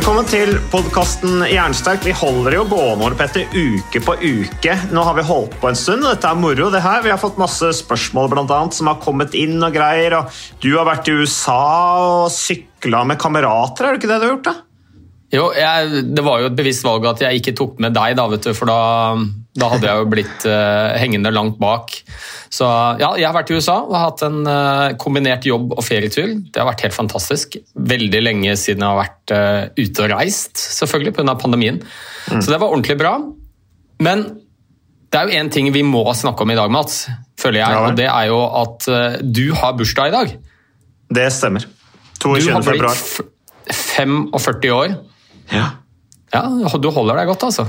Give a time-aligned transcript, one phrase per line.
[0.00, 2.06] Velkommen til podkasten Jernsterk.
[2.08, 4.76] Vi holder jo gående Ole Petter, uke på uke.
[4.96, 6.70] Nå har vi holdt på en stund, og dette er moro.
[6.72, 7.02] det her.
[7.04, 10.16] Vi har fått masse spørsmål blant annet, som har kommet inn og greier.
[10.16, 10.32] og
[10.64, 11.58] Du har vært i USA
[12.00, 14.48] og sykla med kamerater, er det ikke det du har gjort?
[14.48, 14.54] da?
[15.36, 18.26] Jo, jeg, Det var jo et bevisst valg at jeg ikke tok med deg, da,
[18.32, 18.80] vet du, for da,
[19.58, 21.96] da hadde jeg jo blitt uh, hengende langt bak.
[22.54, 22.66] Så
[23.00, 26.36] ja, jeg har vært i USA og hatt en uh, kombinert jobb- og ferietur.
[26.52, 27.56] Det har vært helt fantastisk.
[27.74, 31.34] Veldig lenge siden jeg har vært uh, ute og reist, selvfølgelig pga.
[31.42, 31.80] pandemien.
[32.30, 33.16] Så det var ordentlig bra.
[34.00, 34.22] Men
[35.10, 37.02] det er jo én ting vi må snakke om i dag, Mats,
[37.40, 38.86] føler jeg, og det er jo at
[39.26, 40.34] du har bursdag i dag.
[41.10, 41.66] Det stemmer.
[42.22, 42.62] 22.
[42.62, 42.62] februar.
[42.62, 43.26] Du har blitt f-
[43.98, 44.94] 45 år.
[45.50, 45.66] Ja.
[46.30, 46.44] Ja,
[46.78, 47.66] du holder deg godt, altså.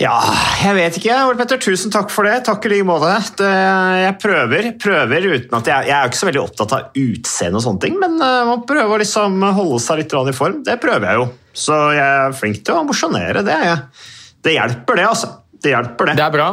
[0.00, 0.14] Ja,
[0.62, 1.16] jeg vet ikke.
[1.28, 2.38] Ole Petter, tusen takk for det.
[2.46, 3.10] Takk i like måte.
[3.44, 7.66] Jeg prøver, prøver uten at jeg, jeg er ikke så veldig opptatt av utseende og
[7.66, 10.62] sånne ting, men eh, man prøver å liksom holde seg litt i form.
[10.64, 11.28] Det prøver jeg jo.
[11.52, 13.44] Så jeg er flink til å mosjonere.
[13.44, 14.08] Det, er jeg.
[14.48, 15.32] det hjelper, det, altså.
[15.62, 16.16] Det hjelper, det.
[16.18, 16.48] Det er bra.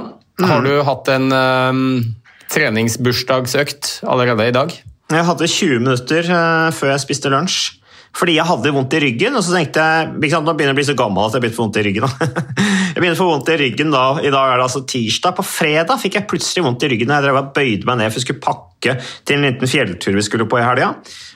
[0.49, 1.81] Har du hatt en um,
[2.51, 4.75] treningsbursdagsøkt allerede i dag?
[5.09, 7.78] Jeg hadde 20 minutter uh, før jeg spiste lunsj.
[8.17, 10.79] Fordi jeg hadde vondt i ryggen, og så tenkte jeg sant, Nå begynner jeg å
[10.79, 12.05] bli så gammel at jeg begynner å få vondt i ryggen.
[12.05, 12.29] da.
[12.93, 15.35] jeg begynner å få vondt i ryggen da, I dag er det altså tirsdag.
[15.37, 17.13] På fredag fikk jeg plutselig vondt i ryggen.
[17.15, 18.95] Jeg drev og bøyde meg ned for jeg skulle pakke
[19.27, 20.93] til en liten fjelltur vi skulle på i helga.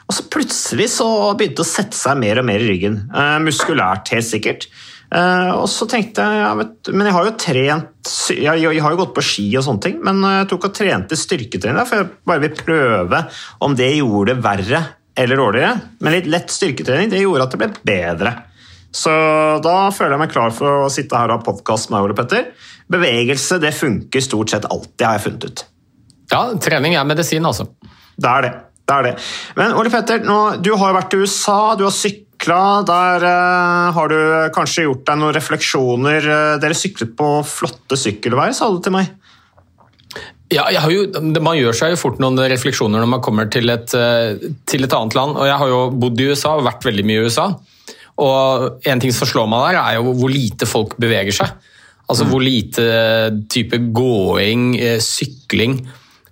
[0.08, 1.08] Og så plutselig så
[1.38, 2.98] begynte det å sette seg mer og mer i ryggen.
[3.14, 4.68] Eh, muskulært, helt sikkert.
[5.14, 8.94] Eh, og så tenkte jeg ja, vet, Men jeg har jo trent jeg, jeg har
[8.96, 11.86] jo gått på ski og sånne ting, men eh, jeg tok og trente styrketrening, da,
[11.86, 13.20] for jeg bare vil prøve
[13.64, 14.82] om det gjorde det verre
[15.16, 15.78] eller dårligere.
[16.00, 18.34] Men litt lett styrketrening det gjorde at det ble bedre.
[18.94, 19.12] Så
[19.66, 22.52] da føler jeg meg klar for å sitte her og ha podkast med Ole Petter.
[22.94, 25.64] Bevegelse det funker stort sett alltid, har jeg funnet ut.
[26.34, 27.68] Ja, trening er medisin, altså.
[28.14, 28.52] Det er det.
[28.86, 29.14] det, er det.
[29.58, 32.62] Men Ole Petter, nå, du har jo vært i USA, du har sykla.
[32.86, 34.20] Der eh, har du
[34.54, 36.30] kanskje gjort deg noen refleksjoner.
[36.38, 39.10] Eh, Dere syklet på flotte sykkelveier, sa du til meg.
[40.54, 41.04] Ja, jeg har jo,
[41.42, 44.94] man gjør seg jo fort noen refleksjoner når man kommer til et, eh, til et
[44.94, 45.38] annet land.
[45.38, 47.48] og Jeg har jo bodd i USA og vært veldig mye i USA.
[48.22, 51.56] Og En ting som slår meg der, er jo hvor lite folk beveger seg.
[52.10, 52.86] Altså Hvor lite
[53.50, 55.82] type gåing, eh, sykling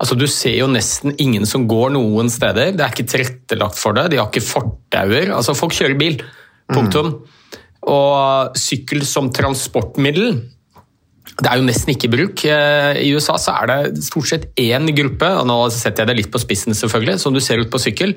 [0.01, 2.73] Altså Du ser jo nesten ingen som går noen steder.
[2.73, 4.09] Det er ikke tilrettelagt for det.
[4.09, 5.29] De har ikke fortauer.
[5.29, 6.23] Altså Folk kjører bil.
[6.73, 7.21] Punktum.
[7.85, 10.41] Og sykkel som transportmiddel
[11.41, 12.43] det er jo nesten ikke bruk.
[12.45, 16.19] Eh, I USA så er det stort sett én gruppe, og nå setter jeg det
[16.19, 18.15] litt på spissen selvfølgelig, som du ser ut på sykkel,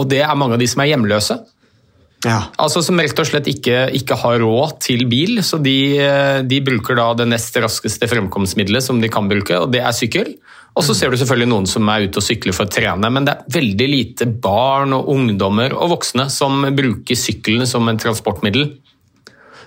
[0.00, 1.38] og det er mange av de som er hjemløse.
[2.22, 2.38] Ja.
[2.62, 6.60] Altså Som rett og slett ikke, ikke har råd til bil, så de, eh, de
[6.64, 10.36] bruker da det nest raskeste fremkomstmiddelet som de kan bruke, og det er sykkel.
[10.72, 13.26] Og så ser du selvfølgelig noen som er ute og sykler for å trene, men
[13.26, 18.70] det er veldig lite barn og ungdommer og voksne som bruker sykkelen som en transportmiddel.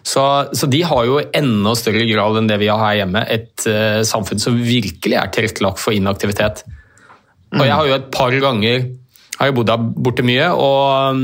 [0.06, 0.24] Så,
[0.54, 4.04] så de har jo enda større grad enn det vi har her hjemme, et uh,
[4.06, 6.62] samfunn som virkelig er tilrettelagt for inaktivitet.
[7.56, 8.86] Og jeg har jo et par ganger
[9.36, 11.24] har jeg bodd der borte mye, og um,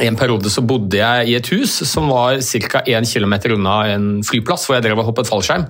[0.00, 2.82] i en periode så bodde jeg i et hus som var ca.
[2.88, 5.66] 1 km unna en flyplass hvor jeg drev og hoppet fallskjerm.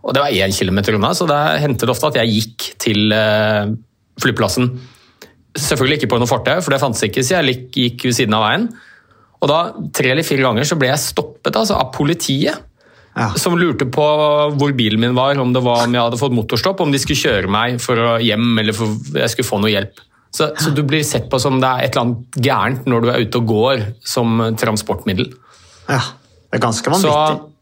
[0.00, 3.72] Og det var 1 km unna, så det hendte ofte at jeg gikk til eh,
[4.22, 4.70] flyplassen.
[5.58, 8.46] Selvfølgelig ikke på noe fortau, for det fantes ikke, så jeg gikk ved siden av
[8.46, 8.70] veien.
[9.40, 9.60] Og da,
[9.96, 12.66] tre eller fire ganger så ble jeg stoppet altså, av politiet.
[13.16, 13.32] Ja.
[13.40, 14.04] Som lurte på
[14.54, 17.18] hvor bilen min var, om det var om jeg hadde fått motorstopp, om de skulle
[17.18, 19.98] kjøre meg for å hjem eller for jeg skulle få noe hjelp.
[20.30, 23.08] Så, så du blir sett på som det er et eller annet gærent når du
[23.10, 25.32] er ute og går som transportmiddel.
[25.90, 26.02] ja.
[26.50, 27.52] Det er ganske Så, vanvittig.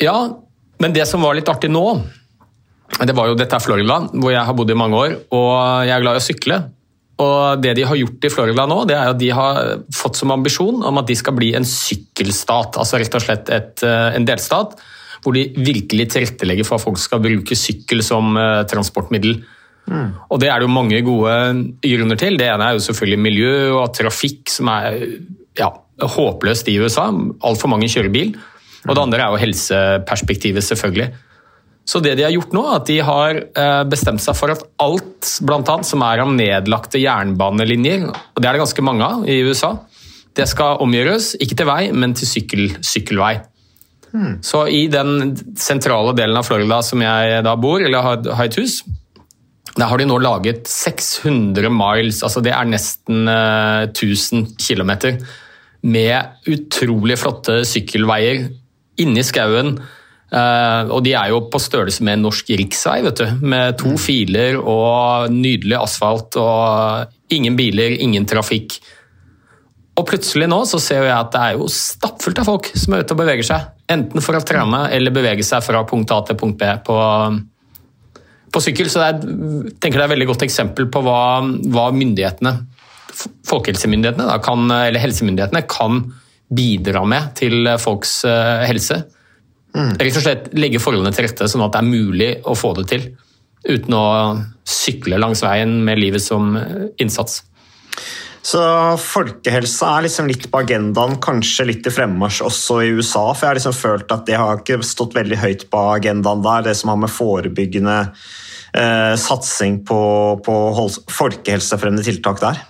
[0.00, 0.14] ja,
[0.80, 1.82] Men det som var litt artig nå,
[3.04, 5.50] det var jo dette er Florida, hvor jeg har bodd i mange år, og
[5.84, 6.56] jeg er glad i å sykle.
[7.20, 9.60] Og det de har gjort i Florida nå, det er at de har
[9.94, 12.78] fått som ambisjon om at de skal bli en sykkelstat.
[12.80, 14.78] Altså rett og slett et, eh, en delstat
[15.20, 19.34] hvor de virkelig tilrettelegger for at folk skal bruke sykkel som uh, transportmiddel.
[19.84, 20.14] Mm.
[20.32, 21.34] Og det er det jo mange gode
[21.84, 22.38] grunner til.
[22.40, 24.96] Det ene er jo selvfølgelig miljø og trafikk, som er
[25.60, 25.68] ja,
[26.00, 27.10] håpløst i USA.
[27.44, 28.32] Altfor mange kjører bil.
[28.86, 31.10] Og det andre er jo helseperspektivet, selvfølgelig.
[31.90, 34.62] Så det de har gjort nå, er at de har eh, bestemt seg for at
[34.82, 39.24] alt blant annet, som er av nedlagte jernbanelinjer, og det er det ganske mange av
[39.26, 39.72] i USA,
[40.38, 43.34] det skal omgjøres, ikke til vei, men til sykkel, sykkelvei.
[44.14, 44.38] Hmm.
[44.42, 48.58] Så i den sentrale delen av Florida som jeg da bor, eller har, har et
[48.62, 48.80] hus,
[49.74, 54.92] der har de nå laget 600 miles, altså det er nesten uh, 1000 km,
[55.90, 58.44] med utrolig flotte sykkelveier
[59.00, 59.78] inni skauen
[60.30, 63.26] Uh, og de er jo på størrelse med en norsk riksvei, vet du.
[63.42, 63.98] Med to mm.
[63.98, 68.78] filer og nydelig asfalt og ingen biler, ingen trafikk.
[69.98, 73.02] Og plutselig nå så ser jeg at det er jo stappfullt av folk som er
[73.02, 73.66] ute og beveger seg.
[73.90, 76.96] Enten for å trene eller bevege seg fra punkt A til punkt B på,
[78.54, 78.88] på sykkel.
[78.92, 79.18] Så jeg
[79.82, 81.20] tenker det er et veldig godt eksempel på hva,
[81.74, 82.54] hva myndighetene,
[83.50, 86.04] folkehelsemyndighetene, kan, eller helsemyndighetene, kan
[86.54, 89.02] bidra med til folks uh, helse.
[89.76, 89.92] Mm.
[90.00, 92.88] Rett og slett legge forholdene til rette sånn at det er mulig å få det
[92.90, 93.06] til.
[93.68, 94.06] Uten å
[94.66, 96.56] sykle langs veien med livet som
[97.00, 97.42] innsats.
[98.40, 98.60] Så
[98.96, 103.26] folkehelse er liksom litt på agendaen, kanskje litt i fremmarsj også i USA.
[103.34, 106.64] For jeg har liksom følt at det har ikke stått veldig høyt på agendaen der,
[106.70, 110.00] det som har med forebyggende eh, satsing på,
[110.46, 110.56] på
[111.20, 112.64] folkehelsefremmende tiltak der.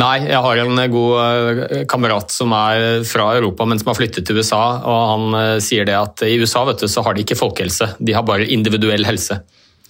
[0.00, 4.26] Nei, jeg har en god eh, kamerat som er fra Europa, men som har flyttet
[4.26, 4.62] til USA.
[4.82, 7.92] og Han eh, sier det at i USA vet du, så har de ikke folkehelse,
[8.00, 9.38] de har bare individuell helse.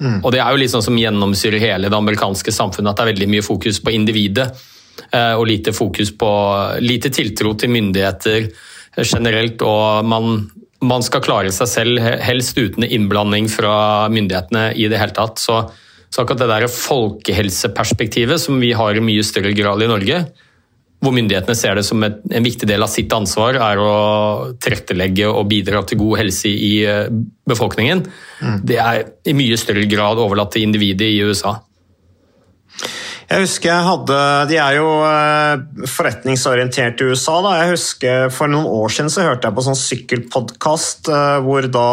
[0.02, 0.18] Mm.
[0.20, 3.12] Og Det er jo litt sånn som gjennomsyrer hele det amerikanske samfunnet, at det er
[3.14, 4.50] veldig mye fokus på individet.
[5.08, 6.30] Eh, og lite fokus på
[6.84, 8.50] lite tiltro til myndigheter
[9.00, 9.64] generelt.
[9.64, 10.44] Og man,
[10.84, 15.40] man skal klare seg selv, helst uten innblanding fra myndighetene i det hele tatt.
[15.40, 15.62] Så
[16.14, 20.20] så akkurat det der folkehelseperspektivet som vi har i mye større grad i Norge,
[21.02, 23.94] hvor myndighetene ser det som et, en viktig del av sitt ansvar, er å
[24.62, 27.10] tilrettelegge og bidra til god helse i eh,
[27.50, 28.04] befolkningen,
[28.40, 28.60] mm.
[28.62, 31.58] det er i mye større grad overlatt til individet i USA.
[33.34, 34.16] Jeg husker jeg hadde
[34.46, 37.40] De er jo eh, forretningsorientert i USA.
[37.42, 37.54] Da.
[37.58, 41.88] Jeg husker For noen år siden så hørte jeg på sånn sykkelpodkast eh, hvor da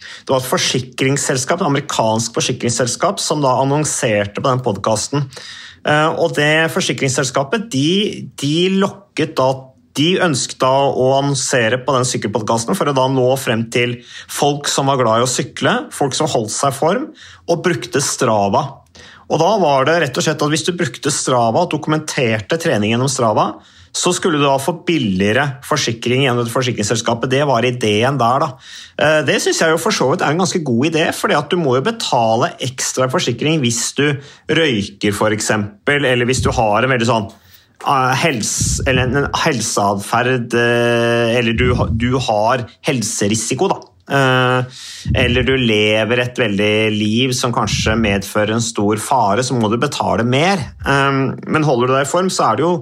[0.00, 5.28] det var et forsikringsselskap, et amerikansk forsikringsselskap som da annonserte på den podkasten.
[5.86, 7.90] Eh, og det forsikringsselskapet de,
[8.40, 9.50] de lokket da
[10.00, 13.98] de ønsket da å annonsere på den sykkelpodkasten for å da nå frem til
[14.30, 17.10] folk som var glad i å sykle, folk som holdt seg i form,
[17.46, 18.64] og brukte Strava
[19.30, 22.94] og da var det rett og slett at Hvis du brukte Strava og dokumenterte trening
[22.94, 23.52] gjennom Strava,
[23.90, 27.30] så skulle du da få billigere forsikring gjennom dette forsikringsselskapet.
[27.32, 28.44] Det var ideen der.
[28.44, 28.50] da.
[28.98, 31.56] Eh, det syns jeg jo for så vidt er en ganske god idé, for du
[31.58, 34.06] må jo betale ekstra forsikring hvis du
[34.50, 35.50] røyker f.eks.,
[35.90, 41.74] eller hvis du har en veldig sånn eh, helse, eller en helseatferd eh, Eller du,
[41.90, 43.82] du har helserisiko, da.
[44.10, 44.80] Eh,
[45.22, 49.78] eller du lever et veldig liv som kanskje medfører en stor fare, så må du
[49.80, 50.62] betale mer.
[50.82, 52.74] Eh, men holder du deg i form, så er det jo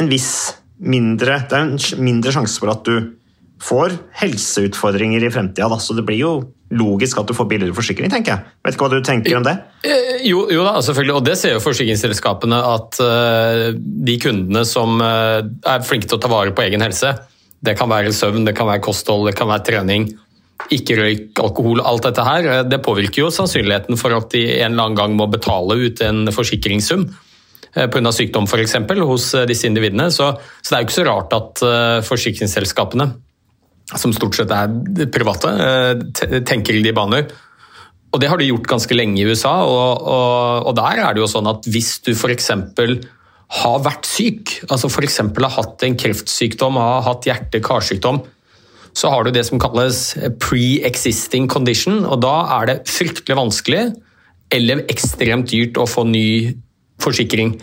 [0.00, 0.32] en viss
[0.80, 3.10] mindre Det er en mindre sjanse for at du
[3.60, 5.76] får helseutfordringer i fremtida.
[5.76, 6.30] Så det blir jo
[6.72, 8.52] logisk at du får billigere forsikring, tenker jeg.
[8.64, 9.52] Vet ikke hva du tenker om det?
[9.84, 13.02] Eh, jo, jo da, selvfølgelig, og det ser jo forsikringsselskapene at
[14.08, 17.12] de kundene som er flinke til å ta vare på egen helse,
[17.60, 20.08] det kan være søvn, det kan være kosthold, det kan være trening,
[20.74, 24.72] ikke røyk, alkohol, alt dette her, eh, det påvirker jo sannsynligheten for at de en
[24.72, 27.06] eller annen gang må betale ut en forsikringssum
[27.74, 28.12] eh, pga.
[28.14, 28.76] sykdom f.eks.
[29.00, 30.10] hos eh, disse individene.
[30.10, 31.64] Så, så, det er jo ikke så rart at
[32.06, 33.10] forsikringsselskapene,
[33.90, 35.50] som stort sett er private,
[36.46, 37.30] tenker i de baner.
[38.10, 41.22] Og det har de gjort ganske lenge i USA, og, og, og der er det
[41.22, 42.50] jo sånn at hvis du f.eks.
[43.60, 45.18] har vært syk, altså f.eks.
[45.26, 48.22] har hatt en kreftsykdom, har hatt hjerte-karsykdom,
[48.96, 53.84] så har du det som kalles pre-existing condition, og da er det fryktelig vanskelig
[54.50, 56.56] eller ekstremt dyrt å få ny
[57.00, 57.54] forsikring.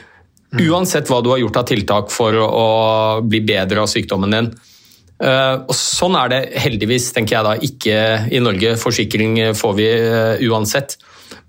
[0.56, 0.62] Mm.
[0.70, 2.68] Uansett hva du har gjort av tiltak for å
[3.28, 4.50] bli bedre av sykdommen din.
[5.18, 8.00] Eh, og sånn er det heldigvis, tenker jeg da, ikke
[8.32, 8.76] i Norge.
[8.80, 10.96] Forsikring får vi eh, uansett.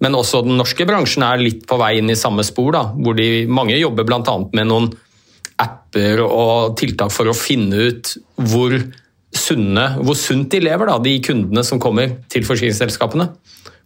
[0.02, 3.18] Men også den norske bransjen er litt på vei inn i samme spor, da, hvor
[3.18, 4.22] de, mange jobber bl.a.
[4.54, 4.90] med noen
[5.58, 8.12] apper og tiltak for å finne ut
[8.50, 8.76] hvor
[9.34, 13.28] sunne, hvor sunt de lever, da, de kundene som kommer til forsikringsselskapene.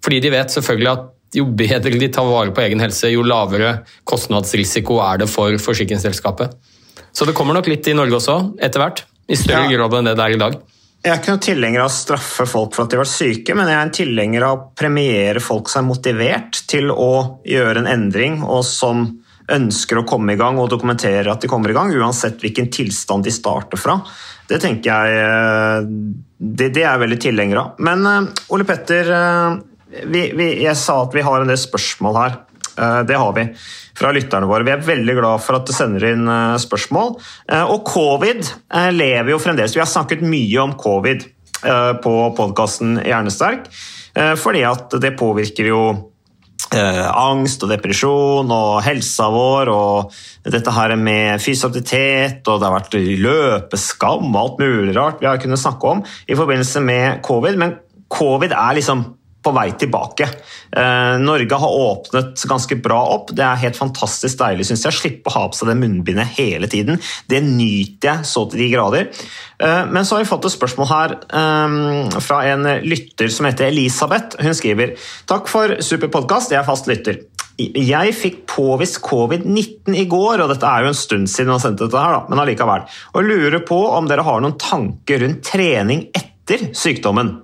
[0.03, 3.79] Fordi de vet selvfølgelig at jo bedre de tar vare på egen helse, jo lavere
[4.09, 6.53] kostnadsrisiko er det for forsikringsselskapet.
[7.13, 9.05] Så det kommer nok litt i Norge også, etter hvert.
[9.29, 9.77] I større Ja.
[9.79, 10.61] grad enn det det er i dag.
[11.03, 13.55] Jeg er ikke noen tilhenger av å straffe folk for at de har vært syke,
[13.57, 17.79] men jeg er en tilhenger av å premiere folk som er motivert til å gjøre
[17.79, 21.77] en endring, og som ønsker å komme i gang og dokumenterer at de kommer i
[21.77, 23.99] gang, uansett hvilken tilstand de starter fra.
[24.49, 25.91] Det tenker jeg eh,
[26.39, 27.83] Det, det er jeg veldig tilhenger av.
[27.85, 32.19] Men eh, Ole Petter, eh, vi, vi, jeg sa at vi har en del spørsmål
[32.23, 32.41] her.
[32.73, 33.43] Det har vi
[33.93, 34.65] fra lytterne våre.
[34.65, 36.25] Vi er veldig glad for at du sender inn
[36.57, 37.11] spørsmål.
[37.69, 38.49] Og covid
[38.97, 39.75] lever jo fremdeles.
[39.77, 41.27] Vi har snakket mye om covid
[42.01, 43.69] på podkasten Hjernesterk,
[44.41, 45.83] fordi at det påvirker jo
[46.77, 50.13] angst og depresjon og helsa vår og
[50.49, 55.31] dette her med fysisk aktivitet og det har vært løpeskam og alt mulig rart vi
[55.31, 57.77] har kunnet snakke om i forbindelse med covid, men
[58.13, 59.05] covid er liksom
[59.43, 60.29] på vei tilbake.
[60.77, 63.33] Eh, Norge har åpnet ganske bra opp.
[63.37, 64.99] Det er helt fantastisk deilig, synes jeg.
[64.99, 67.01] Slippe å ha på seg det munnbindet hele tiden.
[67.31, 69.11] Det nyter jeg så til de grader.
[69.59, 73.71] Eh, men så har vi fått et spørsmål her eh, fra en lytter som heter
[73.71, 74.39] Elisabeth.
[74.43, 74.97] Hun skriver
[75.31, 77.25] Takk for super podkast, jeg er fast lytter.
[77.61, 81.87] Jeg fikk påvist covid-19 i går, og dette er jo en stund siden hun sendte
[81.87, 82.87] dette her, da, men allikevel.
[83.13, 87.35] Og lurer på om dere har noen tanker rundt trening etter sykdommen.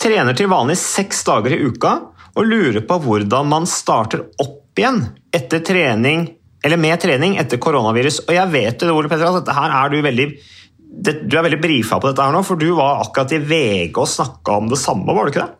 [0.00, 1.98] Trener til vanlig seks dager i uka,
[2.32, 5.02] og lurer på hvordan man starter opp igjen
[5.34, 6.26] etter trening,
[6.64, 8.22] eller med trening etter koronavirus.
[8.28, 10.28] Og jeg vet det, Ole Petter, at dette her er du veldig
[10.92, 13.96] det, Du er veldig brifa på dette her nå, for du var akkurat i VG
[13.96, 15.58] og snakka om det samme, var du ikke det?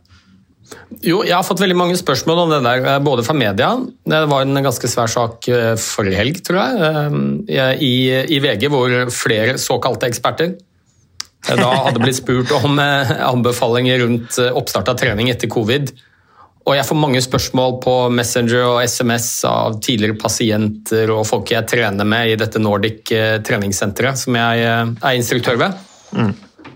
[1.05, 3.71] Jo, jeg har fått veldig mange spørsmål om det der, eh, både fra media.
[4.09, 7.95] Det var en ganske svær sak eh, forrige helg, tror jeg, eh, i,
[8.37, 10.55] i VG, hvor flere såkalte eksperter
[11.51, 15.91] da hadde blitt spurt om eh, anbefalinger rundt eh, oppstart av trening etter covid.
[16.63, 21.67] Og jeg får mange spørsmål på Messenger og SMS av tidligere pasienter og folk jeg
[21.67, 25.83] trener med i dette Nordic eh, treningssenteret, som jeg er instruktør ved.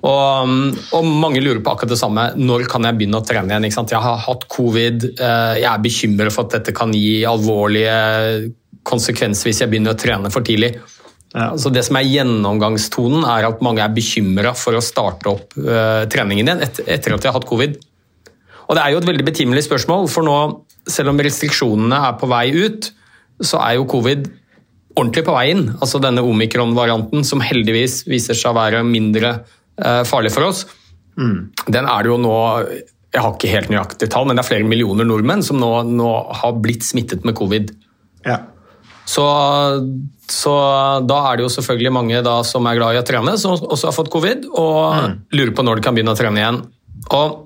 [0.07, 0.51] Og,
[0.95, 2.27] og, mange lurer på akkurat det samme.
[2.39, 3.71] Når kan jeg begynne å trene igjen?
[3.71, 8.53] Jeg har hatt covid, jeg er bekymret for at dette kan gi alvorlige
[8.87, 10.75] konsekvenser hvis jeg begynner å trene for tidlig.
[11.37, 16.07] Så Det som er gjennomgangstonen, er at mange er bekymra for å starte opp uh,
[16.09, 17.77] treningen igjen etter, etter at de har hatt covid.
[18.67, 20.39] Og Det er jo et veldig betimelig spørsmål, for nå,
[20.89, 22.89] selv om restriksjonene er på vei ut,
[23.45, 24.25] så er jo covid
[24.97, 25.69] ordentlig på vei inn.
[25.77, 30.65] Altså denne omikron-varianten, som heldigvis viser seg å være mindre uh, farlig for oss,
[31.17, 32.33] den er det jo nå
[33.15, 36.11] Jeg har ikke helt nøyaktig tall, men det er flere millioner nordmenn som nå, nå
[36.37, 37.71] har blitt smittet med covid.
[38.27, 38.43] Ja.
[39.09, 39.25] Så,
[40.33, 40.53] så
[41.07, 43.91] da er det jo selvfølgelig mange da som er glad i å trene, som også
[43.91, 46.63] har fått covid, og lurer på når de kan begynne å trene igjen.
[47.15, 47.43] Og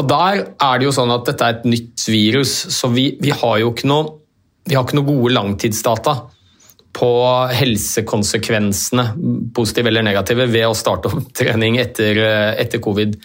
[0.00, 3.32] og der er det jo sånn at dette er et nytt virus, så vi, vi
[3.36, 4.14] har jo ikke noe,
[4.68, 6.14] vi har ikke noe gode langtidsdata
[6.96, 7.10] på
[7.54, 9.04] helsekonsekvensene,
[9.54, 12.22] positive eller negative, ved å starte opp trening etter,
[12.60, 13.18] etter covid.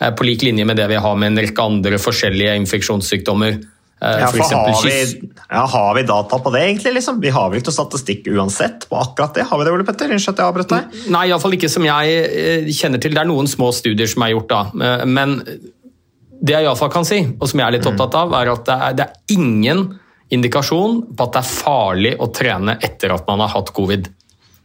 [0.00, 3.60] Eh, På lik linje med det vi har med en rekke andre forskjellige infeksjonssykdommer.
[4.02, 6.92] Eh, Ja, for for eksempel har vi, ja, har vi data på det, egentlig?
[6.98, 7.20] Liksom?
[7.20, 9.46] Vi har vel ikke statistikk uansett på akkurat det?
[9.48, 10.10] Har vi det, Ole Petter?
[10.12, 10.98] Unnskyld at jeg avbrøt deg.
[11.14, 13.14] Nei, iallfall ikke som jeg eh, kjenner til.
[13.16, 14.60] Det er noen små studier som er gjort da.
[14.84, 18.52] Eh, Men det jeg iallfall kan si, og som jeg er litt opptatt av, er
[18.52, 19.86] at det er, det er ingen
[20.34, 24.10] indikasjon på at det er farlig å trene etter at man har hatt covid.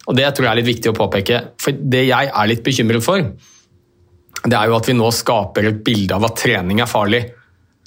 [0.10, 1.40] Og Det tror jeg er litt viktig å påpeke.
[1.62, 3.22] For det jeg er litt bekymret for,
[4.42, 7.22] det er jo at vi nå skaper et bilde av at trening er farlig.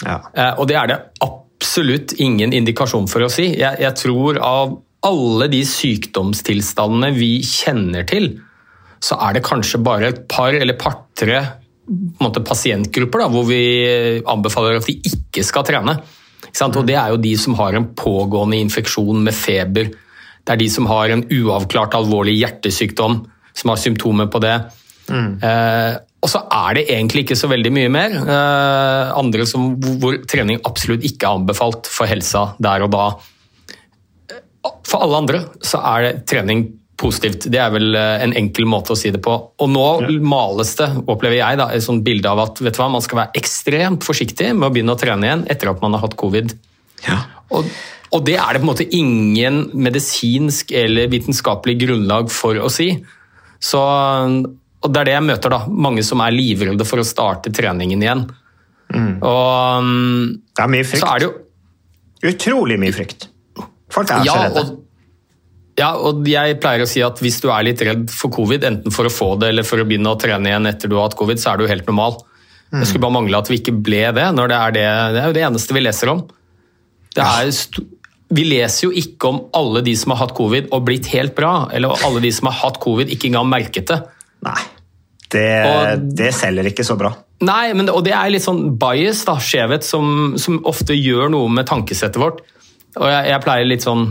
[0.02, 0.18] Ja.
[0.34, 3.52] Eh, Og det er det absolutt ingen indikasjon for å si.
[3.60, 4.74] Jeg, jeg tror av
[5.04, 8.30] alle de sykdomstilstandene vi kjenner til,
[9.04, 11.42] så er det kanskje bare et par eller par-tre
[12.48, 13.60] pasientgrupper da, hvor vi
[14.24, 15.98] anbefaler at de ikke skal trene.
[16.46, 16.76] Ikke sant?
[16.80, 19.90] Og Det er jo de som har en pågående infeksjon med feber.
[20.44, 23.20] Det er de som har en uavklart alvorlig hjertesykdom,
[23.54, 24.56] som har symptomer på det.
[25.10, 25.92] Eh,
[26.24, 28.14] og så er det egentlig ikke så veldig mye mer.
[28.16, 33.04] Eh, andre som, hvor, trening absolutt ikke er anbefalt for helsa der og da.
[34.32, 34.40] Eh,
[34.88, 36.64] For alle andre så er det trening
[36.96, 37.50] positivt.
[37.52, 39.36] Det er vel eh, en enkel måte å si det på.
[39.60, 39.84] Og nå
[40.24, 43.20] males det, opplever jeg, da, et sånt bilde av at vet du hva, man skal
[43.20, 46.56] være ekstremt forsiktig med å begynne å trene igjen etter at man har hatt covid.
[47.52, 47.68] Og,
[48.16, 52.94] og det er det på en måte ingen medisinsk eller vitenskapelig grunnlag for å si.
[53.60, 53.80] Så,
[54.84, 55.60] og det er det jeg møter, da.
[55.68, 58.24] Mange som er livredde for å starte treningen igjen.
[58.94, 61.06] Og um, Det er mye frykt.
[61.08, 61.32] er jo
[62.24, 63.26] Utrolig mye frykt.
[63.92, 64.62] Folk er så redde.
[65.76, 68.94] Ja, og jeg pleier å si at hvis du er litt redd for covid, enten
[68.94, 71.18] for å få det eller for å begynne å trene igjen etter du har hatt
[71.18, 72.20] covid, så er du helt normal.
[72.74, 75.28] Det skulle bare mangle at vi ikke ble det, når det er det, det er
[75.28, 76.22] jo det eneste vi leser om.
[77.14, 77.50] Det er
[78.34, 81.68] vi leser jo ikke om alle de som har hatt covid og blitt helt bra,
[81.74, 84.00] eller alle de som har hatt covid ikke engang merket det.
[84.46, 84.58] Nei.
[85.34, 87.10] Det, Og- det selger ikke så bra.
[87.44, 91.50] Nei, men, og det er litt sånn bias, da, skjevhet, som, som ofte gjør noe
[91.52, 92.44] med tankesettet vårt.
[92.94, 94.04] Og jeg, jeg pleier litt sånn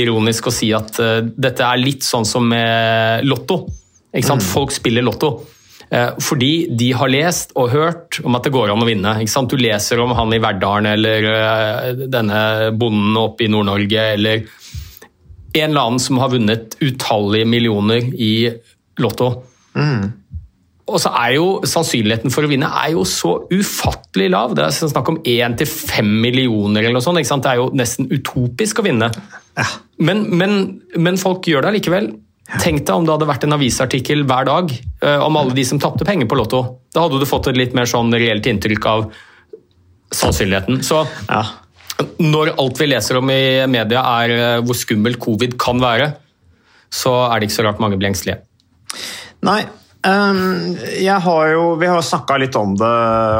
[0.00, 3.66] ironisk å si at uh, dette er litt sånn som med lotto.
[4.12, 4.44] Ikke sant?
[4.44, 5.34] Folk spiller lotto.
[5.92, 9.12] Uh, fordi de har lest og hørt om at det går an å vinne.
[9.20, 9.52] Ikke sant?
[9.52, 14.46] Du leser om han i Verdalen eller uh, denne bonden oppe i Nord-Norge eller
[15.52, 18.48] en eller annen som har vunnet utallige millioner i
[19.04, 19.34] lotto.
[20.90, 24.56] Og så er jo sannsynligheten for å vinne er jo så ufattelig lav.
[24.58, 27.22] Det er snakk om 1 til 5 millioner eller noe sånt.
[27.22, 29.12] Det er jo nesten utopisk å vinne.
[30.02, 30.56] Men, men,
[30.98, 32.10] men folk gjør det allikevel.
[32.60, 35.78] Tenk deg om det hadde vært en avisartikkel hver dag uh, om alle de som
[35.80, 36.62] tapte penger på Lotto.
[36.92, 39.04] Da hadde du fått et litt mer sånn reelt inntrykk av
[40.12, 40.82] sannsynligheten.
[40.84, 41.44] Så Ja.
[42.18, 46.10] når alt vi leser om i media er uh, hvor skummelt covid kan være,
[46.92, 48.42] så er det ikke så rart mange blir engstelige.
[49.46, 49.62] Nei.
[50.08, 52.90] Ehm, jeg har jo, vi har snakka litt om det,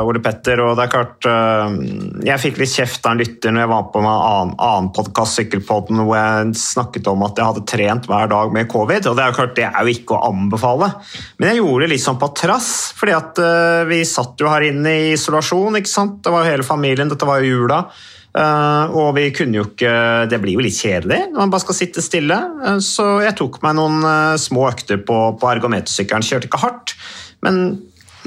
[0.06, 0.60] Ole Petter.
[0.64, 1.76] og det er klart, ehm,
[2.24, 5.38] Jeg fikk litt kjeft av en lytter når jeg var på en annen, annen podkast,
[5.40, 9.06] Sykkelpodden, hvor jeg snakket om at jeg hadde trent hver dag med covid.
[9.06, 10.92] og Det er jo klart, det er jo ikke å anbefale.
[11.38, 14.68] Men jeg gjorde det litt sånn på trass, fordi at eh, vi satt jo her
[14.70, 15.76] inne i isolasjon.
[15.76, 16.22] ikke sant?
[16.22, 17.84] Det var jo hele familien, dette var jo jula.
[18.32, 19.90] Eh, og vi kunne jo ikke
[20.30, 22.38] Det blir jo litt kjedelig når man bare skal sitte stille.
[22.64, 26.24] Eh, så jeg tok meg noen eh, små økter på, på ergometersykkelen.
[26.26, 26.96] Kjørte ikke hardt,
[27.44, 27.62] men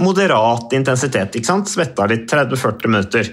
[0.01, 1.38] moderat intensitet.
[1.38, 1.71] ikke sant?
[1.71, 3.31] Svetta litt 30-40 minutter.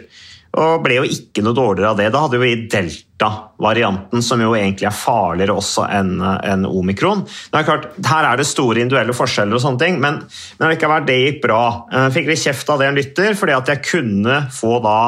[0.52, 2.10] Og ble jo ikke noe dårligere av det.
[2.12, 7.24] Da hadde vi delta-varianten, som jo egentlig er farligere også enn en omikron.
[7.24, 10.20] Det er klart, Her er det store individuelle forskjeller, og sånne ting, men,
[10.60, 10.76] men
[11.08, 11.62] det gikk bra.
[11.96, 14.98] Jeg fikk litt kjeft av det en lytter, fordi at jeg kunne få da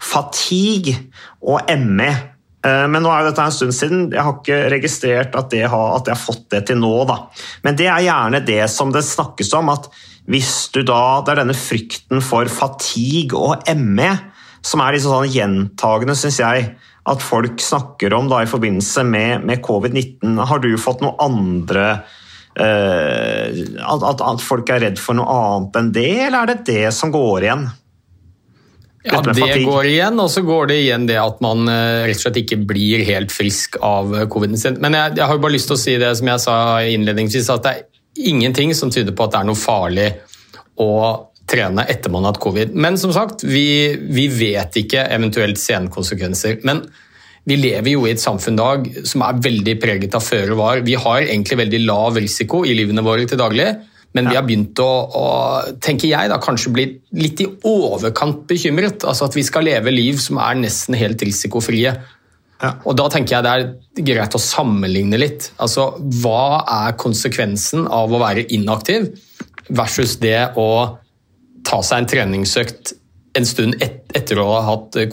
[0.00, 0.96] fatigue
[1.40, 2.10] og ME.
[2.66, 4.06] Eh, Men nå er jo dette en stund siden.
[4.12, 6.94] Jeg har ikke registrert at, har, at jeg har fått det til nå.
[7.08, 7.22] Da.
[7.64, 9.72] Men det er gjerne det som det snakkes om.
[9.72, 9.90] at
[10.30, 14.12] hvis du da, Det er denne frykten for fatigue og ME
[14.62, 16.64] som er liksom sånn gjentagende, syns jeg,
[17.08, 20.36] at folk snakker om da i forbindelse med, med covid-19.
[20.50, 21.86] Har du fått noe andre
[22.60, 26.66] eh, at, at, at folk er redd for noe annet enn det, eller er det
[26.68, 27.64] det som går igjen?
[29.06, 32.24] Ja, det går igjen, og så går det igjen det at man eh, rett og
[32.26, 34.76] slett ikke blir helt frisk av eh, coviden sin.
[34.82, 37.48] Men jeg, jeg har jo bare lyst til å si det som jeg sa innledningsvis,
[37.54, 40.08] at det er ingenting som tyder på at det er noe farlig
[40.80, 40.90] å
[41.50, 42.74] trene etter man har hatt covid.
[42.76, 46.60] Men som sagt, vi, vi vet ikke eventuelt senkonsekvenser.
[46.68, 46.84] Men
[47.48, 50.84] vi lever jo i et samfunn dag som er veldig preget av føre var.
[50.86, 53.72] Vi har egentlig veldig lav risiko i livene våre til daglig.
[54.16, 55.26] Men vi har begynt å, å
[55.82, 59.04] tenker jeg da, kanskje bli litt i overkant bekymret.
[59.06, 61.92] Altså At vi skal leve liv som er nesten helt risikofrie.
[62.60, 62.72] Ja.
[62.84, 65.52] Og Da tenker jeg det er greit å sammenligne litt.
[65.62, 65.92] Altså,
[66.22, 69.12] Hva er konsekvensen av å være inaktiv
[69.70, 70.98] versus det å
[71.66, 72.94] ta seg en treningsøkt
[73.38, 75.10] en stund et, etter å ha hatt eh,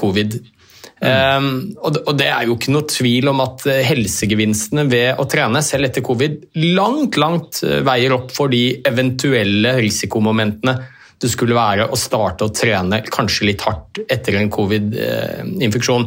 [0.99, 1.37] covid?
[1.37, 1.49] Um,
[1.83, 5.89] og, det, er jo ikke noe tvil om at eh, helsegevinstene ved å trene selv
[5.89, 6.39] etter covid
[6.75, 10.77] langt, langt eh, veier opp for de eventuelle risikomomentene
[11.17, 16.05] det skulle være å starte å trene kanskje litt hardt etter en covid-infeksjon.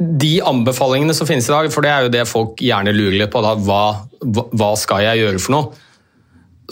[0.00, 3.32] De anbefalingene som finnes i dag, for det er jo det folk gjerne lurer litt
[3.34, 5.88] på, da, hva- hva skal jeg gjøre for noe?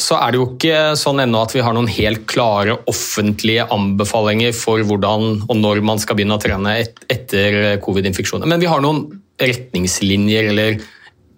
[0.00, 4.54] Så er det jo ikke sånn ennå at vi har noen helt klare offentlige anbefalinger
[4.56, 8.48] for hvordan og når man skal begynne å trene et, etter covid-infeksjoner.
[8.50, 9.04] Men vi har noen
[9.38, 10.78] retningslinjer, eller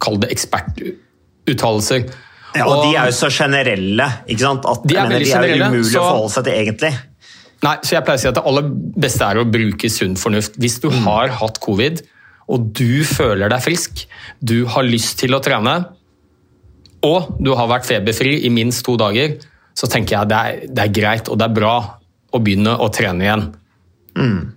[0.01, 2.07] kall det ekspertuttalelser.
[2.57, 4.67] Ja, og de er jo så generelle, ikke sant?
[4.67, 6.93] At De er mener, de er jo umulig så- å forholde seg til egentlig.
[7.63, 8.63] Nei, så jeg pleier å si at Det aller
[8.97, 10.57] beste er å bruke sunn fornuft.
[10.57, 12.01] Hvis du har hatt covid,
[12.49, 14.07] og du føler deg frisk,
[14.43, 15.87] du har lyst til å trene,
[17.07, 19.39] og du har vært feberfri i minst to dager,
[19.77, 21.75] så tenker jeg det er, det er greit og det er bra
[22.31, 23.49] å begynne å trene igjen.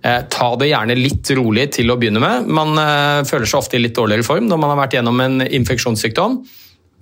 [0.02, 2.50] Eh, ta det gjerne litt rolig til å begynne med.
[2.52, 5.46] Man eh, føler seg ofte i litt dårligere form når man har vært gjennom en
[5.46, 6.38] infeksjonssykdom.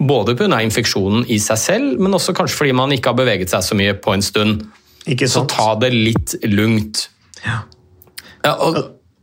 [0.02, 0.60] Både pga.
[0.62, 3.94] infeksjonen i seg selv, men også kanskje fordi man ikke har beveget seg så mye
[3.98, 4.64] på en stund.
[5.02, 7.08] Så ta det litt lugnt.
[7.42, 7.62] Ja,
[8.54, 8.78] og,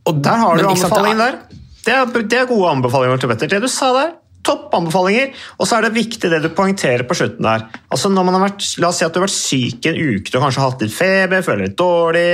[0.07, 1.37] og, Der har du anbefalingen der.
[1.85, 3.51] Det er, det er gode anbefalinger til Petter.
[3.51, 4.11] Det du sa der,
[4.49, 5.31] topp anbefalinger.
[5.59, 7.67] Og så er det viktig det du poengterer på slutten der.
[7.93, 10.27] Altså når man har vært, La oss si at du har vært syk en uke,
[10.29, 12.27] du har kanskje hatt litt feber, føler litt dårlig,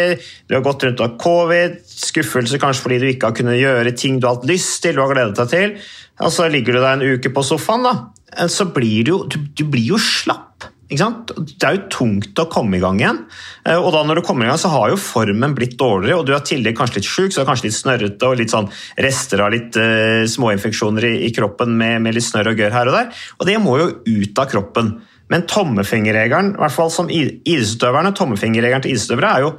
[0.48, 4.20] du har gått rundt har covid, skuffelse kanskje fordi du ikke har kunnet gjøre ting
[4.20, 5.76] du har hatt lyst til, du har gledet deg til,
[6.24, 9.66] og så ligger du der en uke på sofaen, da, så blir du, du, du
[9.68, 10.70] blir jo slapp.
[10.86, 13.24] Det er jo tungt å komme i gang igjen.
[13.66, 16.28] Eh, og da når du kommer i gang, så har jo formen blitt dårligere, og
[16.28, 18.70] du er tidligere kanskje litt sjuk, så er kanskje litt snørrete og litt sånn
[19.02, 22.92] rester av litt uh, småinfeksjoner i, i, kroppen med, med, litt snørr og gørr her
[22.92, 23.26] og der.
[23.40, 24.94] Og det må jo ut av kroppen.
[25.34, 29.56] Men tommefingerregelen, i hvert fall som idrettsutøverne, tommefingerregelen til idrettsutøvere er jo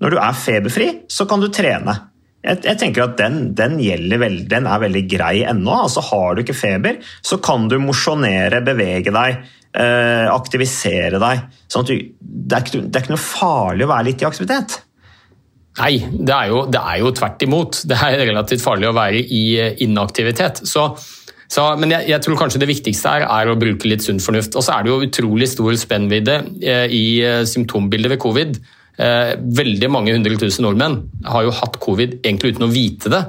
[0.00, 1.98] når du er feberfri, så kan du trene.
[2.40, 3.76] Jeg, jeg, tenker at den, den,
[4.16, 5.74] veld, den, er veldig grei ennå.
[5.84, 11.42] Altså, har du ikke feber, så kan du mosjonere, bevege deg Eh, aktivisere deg.
[11.70, 14.80] Sånn du, det, er ikke, det, er ikke, noe farlig å være litt i aktivitet.
[15.78, 17.80] Nei, det er, jo, det er jo tvert imot.
[17.88, 20.64] Det er relativt farlig å være i eh, inaktivitet.
[20.68, 20.88] Så,
[21.46, 24.58] så, men jeg, jeg, tror kanskje det viktigste her er å bruke litt sunn fornuft.
[24.58, 27.04] Og så er det jo utrolig stor spennvidde eh, i
[27.48, 28.60] symptombildet ved covid.
[29.00, 33.20] Veldig mange hundre tusen nordmenn har jo hatt covid egentlig uten å vite det.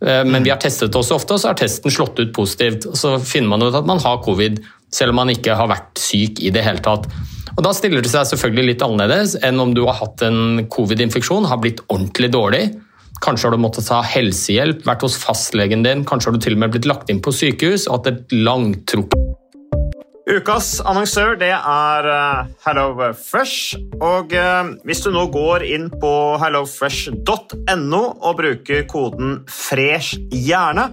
[0.00, 2.86] Men vi har testet det også ofte, og så har testen slått ut positivt.
[2.88, 4.62] og Så finner man ut at man har covid
[4.94, 7.08] selv om man ikke har vært syk i det hele tatt.
[7.56, 11.48] Og Da stiller det seg selvfølgelig litt annerledes enn om du har hatt en covid-infeksjon,
[11.50, 12.64] har blitt ordentlig dårlig.
[13.20, 16.64] Kanskje har du måttet ta helsehjelp, vært hos fastlegen din, kanskje har du til og
[16.64, 19.20] med blitt lagt inn på sykehus og hatt et langtrukket
[20.30, 23.80] Ukas annonsør det er uh, HelloFresh.
[23.98, 30.92] Og uh, hvis du nå går inn på hellofresh.no og bruker koden 'fresh hjerne',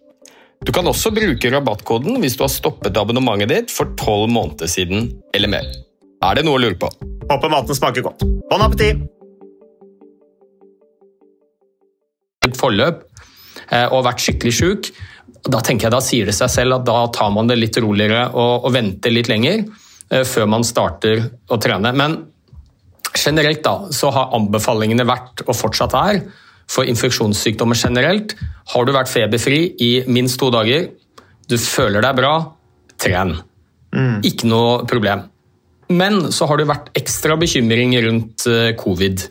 [0.61, 5.07] Du kan også bruke rabattkoden hvis du har stoppet abonnementet ditt for tolv måneder siden
[5.33, 5.69] eller mer.
[6.21, 6.89] Er det noe å lure på?
[7.31, 8.21] Håper maten smaker godt.
[8.51, 9.01] Bon appétit!
[12.45, 13.01] Et forløp
[13.71, 14.91] eh, og vært skikkelig sjuk,
[15.49, 18.27] da tenker jeg da sier det seg selv at da tar man det litt roligere
[18.29, 21.89] og, og venter litt lenger eh, før man starter å trene.
[21.97, 22.19] Men
[23.17, 26.21] generelt da, så har anbefalingene vært, og fortsatt er,
[26.71, 28.35] for infeksjonssykdommer generelt,
[28.71, 30.87] har du vært feberfri i minst to dager,
[31.51, 32.35] du føler deg bra,
[33.01, 33.35] tren.
[34.23, 35.25] Ikke noe problem.
[35.91, 39.25] Men så har det vært ekstra bekymring rundt eh, covid.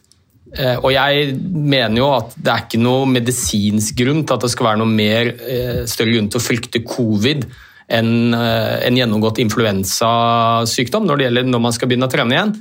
[0.53, 4.53] Eh, Og jeg mener jo at det er ikke noe medisinsk grunn til at det
[4.53, 7.49] skal være noe mer eh, større grunn til å frykte covid
[7.91, 12.53] enn en gjennomgått influensasykdom når det gjelder når man skal begynne å trene igjen.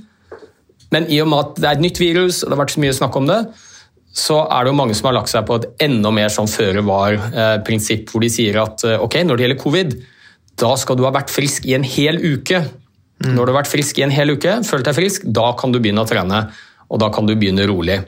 [0.90, 2.82] Men i og med at det er et nytt virus, og det har vært så
[2.82, 3.38] mye snakk om det,
[4.20, 6.84] så er det jo mange som har lagt seg på et enda mer sånn føre
[6.86, 9.98] var-prinsipp, hvor de sier at eh, ok, når det gjelder covid,
[10.60, 12.64] da skal du ha vært frisk i en hel uke.
[13.24, 15.80] Når du har vært frisk i en hel uke, følt deg frisk, da kan du
[15.80, 16.46] begynne å trene.
[16.90, 18.00] Og da kan du begynne rolig.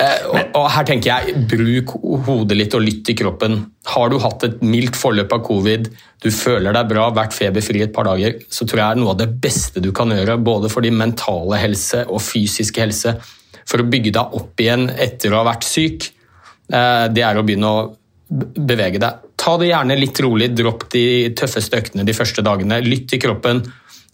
[0.00, 1.92] Eh, og, og her tenker jeg, bruk
[2.26, 3.58] hodet litt og lytt til kroppen.
[3.92, 7.92] Har du hatt et mildt forløp av covid, du føler deg bra, vært feberfri et
[7.96, 10.84] par dager, så tror jeg er noe av det beste du kan gjøre, både for
[10.84, 13.16] din mentale helse og fysiske helse,
[13.70, 16.10] for å bygge deg opp igjen etter å ha vært syk,
[16.72, 17.84] eh, det er å begynne å
[18.30, 19.28] bevege deg.
[19.40, 21.04] Ta det gjerne litt rolig, dropp de
[21.38, 23.62] tøffeste øktene de første dagene, lytt til kroppen.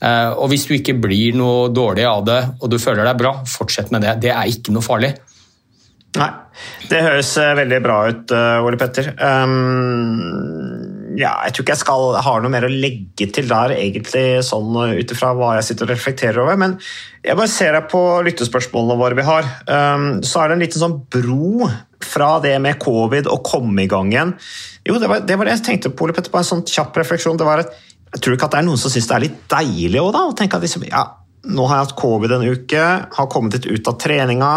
[0.01, 3.33] Eh, Og hvis du ikke blir noe dårlig av det, og du føler deg bra,
[3.49, 4.19] fortsett med det.
[4.21, 5.15] Det er ikke noe farlig.
[6.17, 6.31] Nei,
[6.89, 8.33] det høres eh, veldig bra ut,
[8.65, 9.13] Ole Petter.
[9.21, 14.43] Um, ja, jeg tror ikke jeg skal, har noe mer å legge til der, egentlig,
[14.45, 16.59] sånn ut ifra hva jeg sitter og reflekterer over.
[16.61, 16.77] Men
[17.25, 19.49] jeg bare ser på lyttespørsmålene våre vi har.
[19.65, 21.71] Um, så er det en liten sånn bro
[22.05, 24.35] fra det med covid og komme i gang igjen.
[24.85, 27.41] Jo, det var det, var det jeg tenkte på, Petter, på en sånn kjapp refleksjon.
[27.41, 27.73] Det var at,
[28.13, 30.27] jeg tror ikke at det er noen som syns det er litt deilig òg, da,
[30.29, 31.07] å tenke at liksom, ja,
[31.47, 32.85] nå har jeg hatt covid en uke,
[33.17, 34.53] har kommet litt ut av treninga,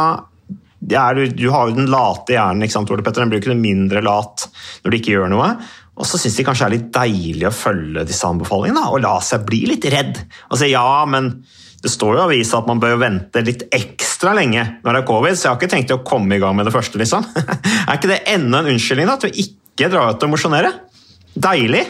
[0.79, 3.21] er, du har jo den late hjernen, ikke sant, Ole Petter?
[3.21, 4.45] den blir jo ikke noe mindre lat
[4.83, 5.49] når du ikke gjør noe.
[5.99, 9.17] Og så syns de kanskje det er litt deilig å følge disse anbefalingene og la
[9.23, 10.21] seg bli litt redd.
[10.49, 11.33] Og si ja, men
[11.83, 15.07] det står jo i avisa at man bør vente litt ekstra lenge når det er
[15.07, 17.27] covid, så jeg har ikke tenkt å komme i gang med det første, liksom.
[17.87, 20.73] er ikke det enda en unnskyldning da, til å ikke dra ut og mosjonere?
[21.39, 21.85] Deilig!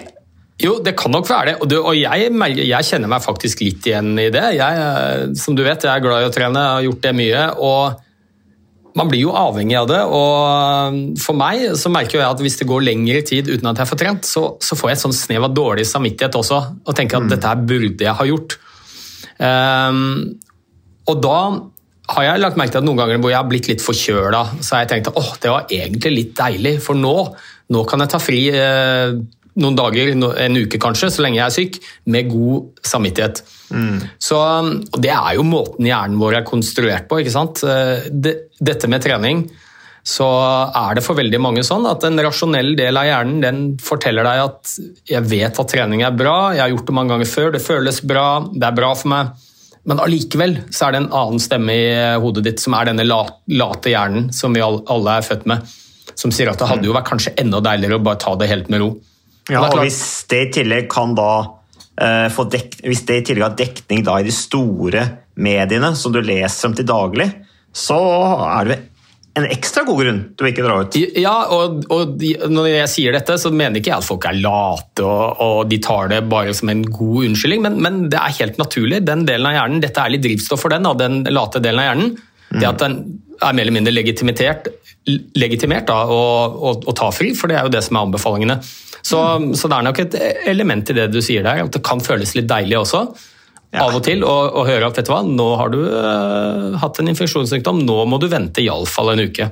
[0.59, 1.55] Jo, det kan nok være det.
[1.63, 4.43] Og, du, og jeg, jeg kjenner meg faktisk litt igjen i det.
[4.57, 7.13] Jeg, eh, som du vet, jeg er glad i å trene, jeg har gjort det
[7.15, 7.43] mye.
[7.63, 8.08] og
[8.97, 12.67] man blir jo avhengig av det, og for meg så merker jeg at hvis det
[12.69, 15.45] går lengre tid uten at jeg får trent, så, så får jeg et sånn snev
[15.45, 18.57] av dårlig samvittighet også, og tenker at dette her burde jeg ha gjort.
[19.39, 20.01] Um,
[21.09, 21.37] og da
[22.15, 24.75] har jeg lagt merke til at noen ganger hvor jeg har blitt litt forkjøla, så
[24.75, 27.15] har jeg tenkt at åh, det var egentlig litt deilig, for nå,
[27.75, 29.13] nå kan jeg ta fri eh,
[29.59, 33.43] noen dager, en uke kanskje, så lenge jeg er syk, med god samvittighet.
[34.19, 37.19] Så, og det er jo måten hjernen vår er konstruert på.
[37.21, 37.63] ikke sant?
[37.63, 39.43] Eh, Det, dette med trening,
[40.03, 40.25] så
[40.73, 44.41] er det for veldig mange sånn at en rasjonell del av hjernen den forteller deg
[44.45, 44.71] at
[45.11, 48.01] jeg vet at trening er bra, jeg har gjort det mange ganger før, det føles
[48.07, 49.35] bra, det er bra for meg.
[49.89, 53.91] Men allikevel så er det en annen stemme i hodet ditt som er denne late
[53.91, 55.67] hjernen som vi alle er født med,
[56.19, 58.69] som sier at det hadde jo vært kanskje enda deiligere å bare ta det helt
[58.69, 58.89] med ro.
[59.49, 61.29] Ja, Og hvis det i tillegg kan da
[61.99, 65.01] Hvis det i tillegg har dekning i de store
[65.39, 67.27] mediene som du leser om til daglig,
[67.75, 67.99] så
[68.47, 68.79] er det
[69.39, 70.95] en ekstra god grunn til å ikke dra ut.
[71.19, 75.05] Ja, og, og når jeg sier dette, så mener ikke jeg at folk er late
[75.05, 78.59] og, og de tar det bare som en god unnskyldning, men, men det er helt
[78.61, 79.03] naturlig.
[79.07, 81.89] Den delen av hjernen, Dette er litt drivstoff for den, da, den late delen av
[81.91, 82.17] hjernen.
[82.49, 82.99] Det at den
[83.45, 84.67] er mer eller mindre legitimert,
[85.37, 88.57] legitimert da, å, å, å ta fri, for det er jo det som er anbefalingene.
[89.05, 89.19] Så,
[89.55, 90.15] så det er nok et
[90.49, 93.05] element i det du sier der, at det kan føles litt deilig også.
[93.79, 96.99] Av og til å, å høre at vet du hva, nå har du uh, hatt
[97.01, 99.51] en infeksjonssykdom, nå må du vente iallfall en uke.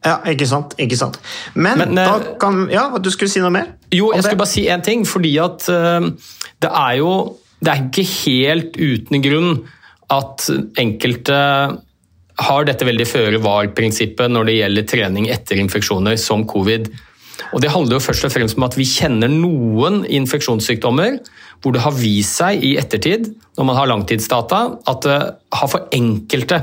[0.00, 0.72] Ja, ikke sant?
[0.80, 1.18] Ikke sant.
[1.52, 3.74] Men, Men, da eh, kan Ja, du skulle si noe mer?
[3.92, 5.04] Jo, jeg skulle bare si én ting.
[5.04, 6.08] Fordi at uh,
[6.64, 7.10] det er jo
[7.60, 9.50] Det er ikke helt uten grunn
[10.10, 10.46] at
[10.80, 11.36] enkelte
[12.40, 16.88] har dette veldig føre var-prinsippet når det gjelder trening etter infeksjoner som covid.
[17.54, 21.18] Og Det handler jo først og fremst om at vi kjenner noen infeksjonssykdommer
[21.60, 23.26] hvor det har vist seg i ettertid,
[23.58, 25.18] når man har langtidsdata, at det
[25.58, 26.60] har for enkelte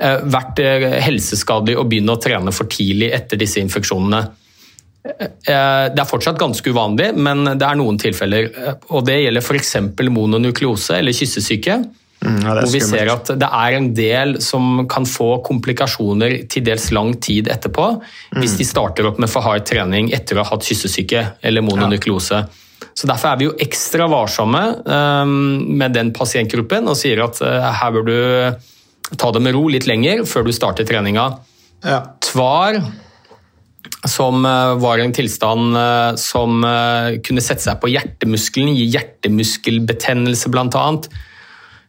[0.00, 4.22] eh, vært eh, helseskadelig å begynne å trene for tidlig etter disse infeksjonene.
[5.04, 8.48] Eh, Det er fortsatt ganske uvanlig, men det er noen tilfeller.
[8.88, 9.76] og Det gjelder f.eks.
[10.08, 11.82] mononukleose eller kyssesyke.
[12.22, 16.64] Mm, ja, hvor vi ser at det er en del som kan få komplikasjoner til
[16.66, 17.86] dels lang tid etterpå,
[18.38, 22.44] hvis de starter opp med for hard trening etter å ha hatt kyssesyke eller mononukleose.
[22.94, 25.32] Så Derfor er vi jo ekstra varsomme um,
[25.78, 29.88] med den pasientgruppen og sier at uh, her bør du ta det med ro litt
[29.88, 31.24] lenger før du starter treninga.
[31.82, 32.02] Ja.
[32.22, 32.78] Tvar,
[34.08, 36.62] som uh, var en tilstand uh, som
[37.24, 40.86] kunne sette seg på hjertemuskelen, gi hjertemuskelbetennelse bl.a.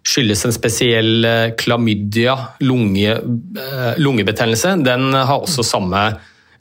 [0.07, 2.35] skyldes en spesiell eh, klamydia,
[2.65, 6.05] lunge, eh, lungebetennelse, den har også samme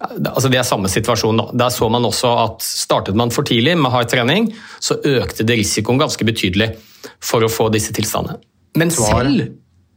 [0.03, 1.41] altså Det er samme situasjon.
[1.55, 4.49] Der så man også at Startet man for tidlig med hard trening,
[4.83, 6.73] så økte det risikoen ganske betydelig
[7.23, 8.41] for å få disse tilstandene.
[8.75, 9.53] Men selv,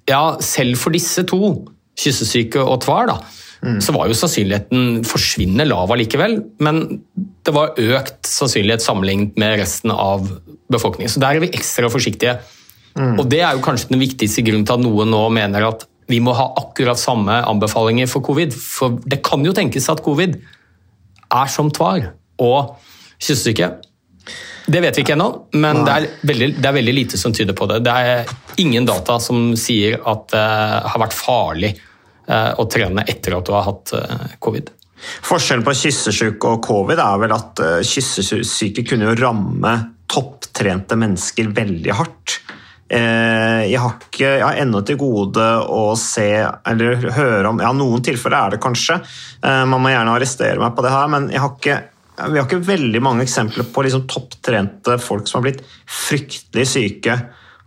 [0.05, 1.39] ja, selv for disse to,
[1.97, 3.17] kyssesyke og tvar, da,
[3.81, 6.37] så var jo sannsynligheten forsvinnende lav allikevel.
[6.61, 6.83] Men
[7.17, 10.27] det var økt sannsynlighet sammenlignet med resten av
[10.71, 11.11] befolkningen.
[11.11, 12.37] Så der er vi ekstra forsiktige.
[12.95, 16.21] Og det er jo kanskje den viktigste grunnen til at noen nå mener at vi
[16.21, 18.53] må ha akkurat samme anbefalinger for covid.
[18.55, 20.37] For det kan jo tenkes at covid
[21.33, 22.77] er som tvar og
[23.17, 23.71] kyssesyke.
[24.65, 25.27] Det vet vi ikke ennå,
[25.61, 27.83] men det er, veldig, det er veldig lite som tyder på det.
[27.85, 28.31] Det er
[28.61, 30.45] ingen data som sier at det
[30.89, 34.71] har vært farlig eh, å trene etter at du har hatt eh, covid.
[35.27, 39.75] Forskjellen på kyssesyke og covid er vel at kyssesyke kunne jo ramme
[40.09, 42.39] topptrente mennesker veldig hardt.
[42.85, 47.71] Eh, jeg har, ikke, jeg har ennå til gode å se eller høre om ja,
[47.73, 48.99] Noen tilfeller er det kanskje,
[49.41, 51.79] eh, man må gjerne arrestere meg på det her, men jeg har ikke,
[52.29, 57.17] vi har ikke veldig mange eksempler på liksom, topptrente folk som har blitt fryktelig syke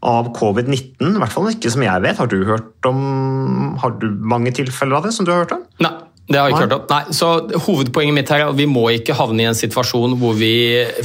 [0.06, 1.02] av covid-19.
[1.02, 2.20] I hvert fall ikke som jeg vet.
[2.20, 5.64] Har du hørt om Har du mange tilfeller av det som du har hørt om?
[5.82, 5.96] Nei.
[6.28, 6.86] Det har jeg ikke hørt om.
[6.92, 7.28] Nei, så
[7.64, 10.52] Hovedpoenget mitt her er at vi må ikke havne i en situasjon hvor vi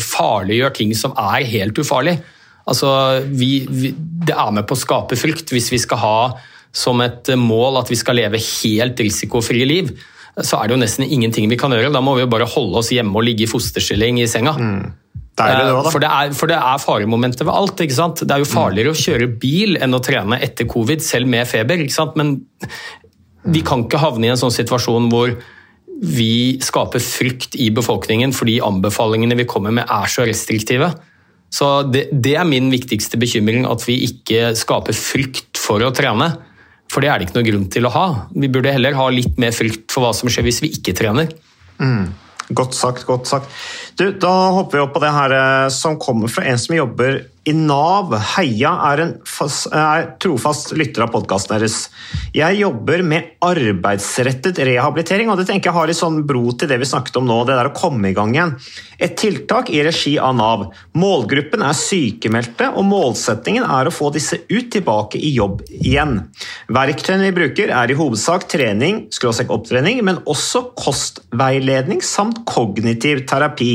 [0.03, 2.17] farliggjør ting som er helt ufarlig.
[2.69, 2.89] Altså,
[3.27, 6.17] vi, vi, det er med på å skape frykt hvis vi skal ha
[6.73, 9.91] som et mål at vi skal leve helt risikofrie liv.
[10.41, 11.91] Så er det jo nesten ingenting vi kan gjøre.
[11.93, 14.55] Da må vi jo bare holde oss hjemme og ligge i fosterstilling i senga.
[14.57, 14.83] Mm.
[15.37, 17.79] Deilig, det, for, det er, for det er faremomenter ved alt.
[17.81, 18.21] ikke sant?
[18.21, 21.81] Det er jo farligere å kjøre bil enn å trene etter covid, selv med feber.
[21.81, 22.17] ikke sant?
[22.19, 22.35] Men
[23.43, 25.33] vi kan ikke havne i en sånn situasjon hvor
[26.03, 30.89] vi skaper frykt i befolkningen fordi anbefalingene vi kommer med er så restriktive.
[31.53, 36.31] Så det, det, er min viktigste bekymring, at vi ikke skaper frykt for å trene.
[36.89, 38.05] For det er det ikke noe grunn til å ha.
[38.33, 41.29] Vi burde heller ha litt mer frykt for hva som skjer hvis vi ikke trener.
[41.77, 42.09] Mm.
[42.57, 43.53] Godt sagt, godt sagt.
[43.97, 45.35] Du, da hopper vi opp på det her
[45.73, 48.13] som kommer fra en som jobber i Nav.
[48.35, 51.77] Heia er en fast, er trofast lytter av podkasten deres.
[52.35, 56.79] Jeg jobber med arbeidsrettet rehabilitering, og det tenker jeg har litt sånn bro til det
[56.79, 58.55] vi snakket om nå, det der å komme i gang igjen.
[59.03, 60.65] Et tiltak i regi av Nav.
[60.95, 66.21] Målgruppen er sykemeldte, og målsettingen er å få disse ut tilbake i jobb igjen.
[66.71, 69.03] Verktøyene vi bruker er i hovedsak trening,
[69.43, 73.73] opptrening, men også kostveiledning samt kognitiv terapi.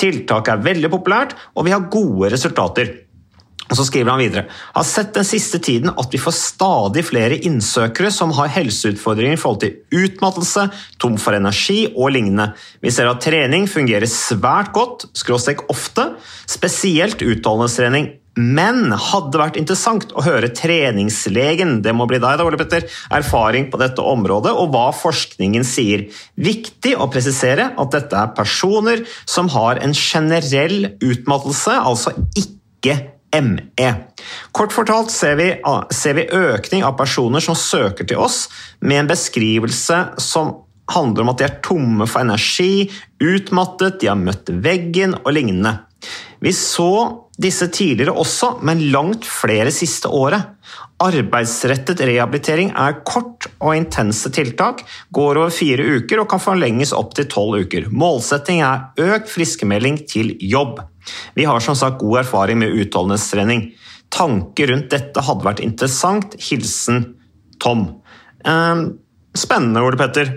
[0.00, 3.03] Tiltaket er veldig populært, og vi har gode resultater.
[3.70, 7.38] Og så skriver han videre har sett den siste tiden at vi får stadig flere
[7.48, 10.66] innsøkere som har helseutfordringer i forhold til utmattelse,
[11.00, 12.50] tom for energi og lignende.
[12.84, 16.12] Vi ser at trening fungerer svært godt, skråstrek ofte,
[16.50, 18.12] spesielt utholdenhetstrening.
[18.34, 23.68] Men hadde vært interessant å høre treningslegen det må bli deg da, Ole Petter, erfaring
[23.70, 26.08] på dette området og hva forskningen sier.
[26.34, 32.98] Viktig å presisere at dette er personer som har en generell utmattelse, altså ikke
[33.42, 33.90] ME.
[34.52, 35.48] Kort fortalt ser vi,
[35.90, 38.44] ser vi økning av personer som søker til oss
[38.80, 40.54] med en beskrivelse som
[40.92, 42.90] handler om at de er tomme for energi,
[43.22, 45.78] utmattet, de har møtt veggen og lignende.
[46.44, 50.52] Vi så disse tidligere også, men langt flere siste året.
[51.02, 57.16] Arbeidsrettet rehabilitering er kort og intense tiltak, går over fire uker og kan forlenges opp
[57.18, 57.88] til tolv uker.
[57.90, 60.78] Målsetting er økt friskmelding til jobb.
[61.34, 63.66] Vi har som sagt god erfaring med utholdenhetstrening.
[64.14, 66.38] Tanker rundt dette hadde vært interessant.
[66.38, 67.02] Hilsen
[67.58, 67.88] Tom.
[68.46, 68.86] Ehm,
[69.34, 70.30] spennende, Ole Petter.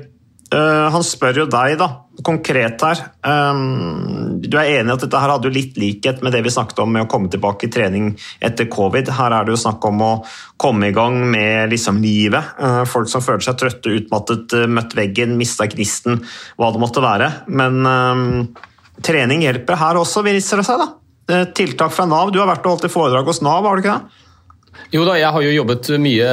[0.52, 1.91] Eh, han spør jo deg, da,
[2.25, 3.01] konkret her.
[3.27, 6.82] Ehm, du er enig at dette her hadde jo litt likhet med det vi snakket
[6.84, 8.12] om med å komme tilbake i trening
[8.43, 9.12] etter covid.
[9.17, 10.12] Her er det jo snakk om å
[10.58, 12.56] komme i gang med liksom livet.
[12.60, 16.23] Eh, folk som føler seg trøtte, utmattet, eh, møtt veggen, mista gnisten,
[16.58, 17.32] hva det måtte være.
[17.47, 18.23] Men um,
[19.06, 20.82] trening hjelper her også, viser det seg.
[20.82, 20.93] da.
[21.30, 22.32] Eh, tiltak fra Nav.
[22.32, 24.23] Du har vært og holdt i foredrag hos Nav, har du ikke det?
[24.93, 26.27] Jo da, jeg har jo jobbet mye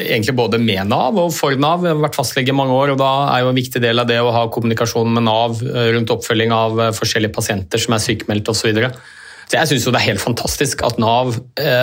[0.00, 1.84] egentlig både med Nav og for Nav.
[1.84, 4.08] Jeg har vært fastlege i mange år, og da er jo en viktig del av
[4.08, 8.04] det å ha kommunikasjon med Nav eh, rundt oppfølging av eh, forskjellige pasienter som er
[8.04, 8.70] sykemeldte osv.
[8.78, 8.90] Så,
[9.50, 11.36] så jeg syns det er helt fantastisk at Nav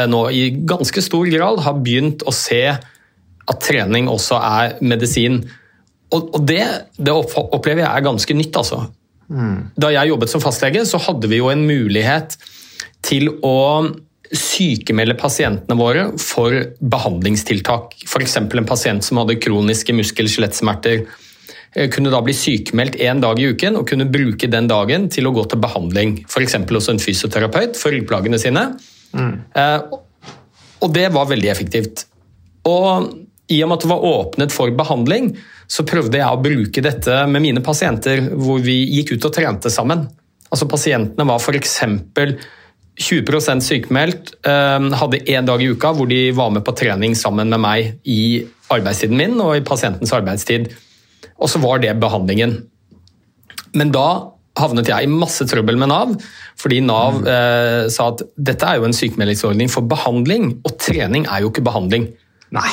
[0.09, 5.41] nå i ganske stor grad har begynt å se at trening også er medisin.
[6.15, 6.63] Og, det,
[6.97, 8.85] det opplever jeg er ganske nytt, altså.
[9.79, 12.35] Da jeg jobbet som fastlege, så hadde vi jo en mulighet
[13.05, 13.55] til å
[14.37, 17.97] sykemelde pasientene våre for behandlingstiltak.
[18.07, 18.37] F.eks.
[18.37, 23.79] en pasient som hadde kroniske muskel-skjelettsmerter eh, kunne da bli sykemeldt én dag i uken
[23.81, 26.21] og kunne bruke den dagen til å gå til behandling.
[26.29, 26.59] F.eks.
[26.69, 28.69] hos en fysioterapeut for ryggplagene sine.
[29.11, 29.33] Mm.
[30.81, 32.05] Og det var veldig effektivt.
[32.69, 33.11] Og
[33.51, 35.33] i og med at det var åpnet for behandling,
[35.71, 39.71] så prøvde jeg å bruke dette med mine pasienter, hvor vi gikk ut og trente
[39.71, 40.05] sammen.
[40.51, 41.77] Altså Pasientene var f.eks.
[43.01, 47.49] 20 sykemeldt, eh, hadde én dag i uka hvor de var med på trening sammen
[47.49, 50.69] med meg i arbeidstiden min og i pasientens arbeidstid.
[51.41, 52.61] Og så var det behandlingen.
[53.73, 56.13] Men da havnet jeg i masse trøbbel med Nav,
[56.59, 61.43] fordi Nav eh, sa at dette er jo en sykemeldingsordning for behandling, og trening er
[61.43, 62.09] jo ikke behandling.
[62.51, 62.71] Nei.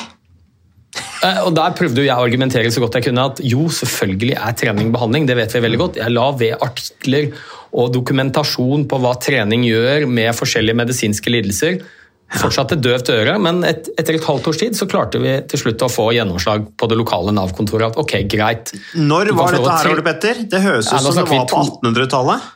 [1.25, 4.59] Eh, og Der prøvde jeg å argumentere så godt jeg kunne at jo, selvfølgelig er
[4.59, 5.29] trening behandling.
[5.29, 6.01] Det vet vi veldig godt.
[6.03, 7.31] Jeg la ved artikler
[7.69, 11.81] og dokumentasjon på hva trening gjør med forskjellige medisinske lidelser.
[12.29, 15.63] Fortsatt et døvt øre, men et, etter et halvt års tid så klarte vi til
[15.63, 17.89] slutt å få gjennomslag på det lokale Nav-kontoret.
[17.89, 18.75] at ok, greit.
[18.95, 20.45] Når var dette her, Ole Petter?
[20.45, 22.55] Det høres ut ja, som det var på 1800-tallet.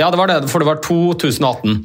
[0.00, 1.84] Ja, det var det, for det var 2018.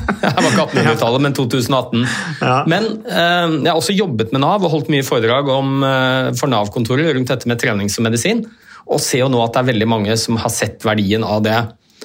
[0.36, 2.04] det var ikke 1800-tallet, men 2018.
[2.42, 2.56] Ja.
[2.68, 6.52] Men eh, jeg har også jobbet med Nav og holdt mye foredrag om, eh, for
[6.52, 8.44] Nav-kontoret rundt dette med trening som medisin,
[8.86, 11.58] og ser jo nå at det er veldig mange som har sett verdien av det.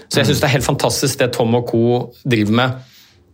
[0.08, 1.84] Så jeg syns det er helt fantastisk det Tom og co.
[2.24, 2.80] driver med.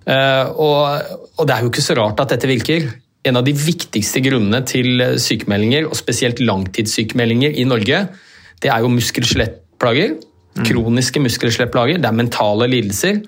[0.07, 2.89] Eh, og, og det er jo ikke så rart at dette virker.
[3.27, 8.05] En av de viktigste grunnene til sykemeldinger, og spesielt langtidssykemeldinger i Norge,
[8.63, 10.17] det er jo muskel- og skjelettplager.
[10.65, 11.99] Kroniske muskel- og skjelettplager.
[12.01, 13.19] Det er mentale lidelser.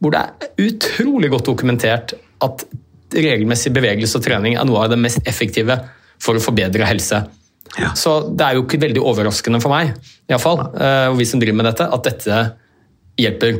[0.00, 2.66] Hvor det er utrolig godt dokumentert at
[3.14, 5.78] regelmessig bevegelse og trening er noe av det mest effektive
[6.22, 7.22] for å forbedre helse.
[7.98, 11.26] Så det er jo ikke veldig overraskende for meg, i alle fall, eh, og vi
[11.28, 12.38] som driver med dette, at dette
[13.20, 13.58] hjelper.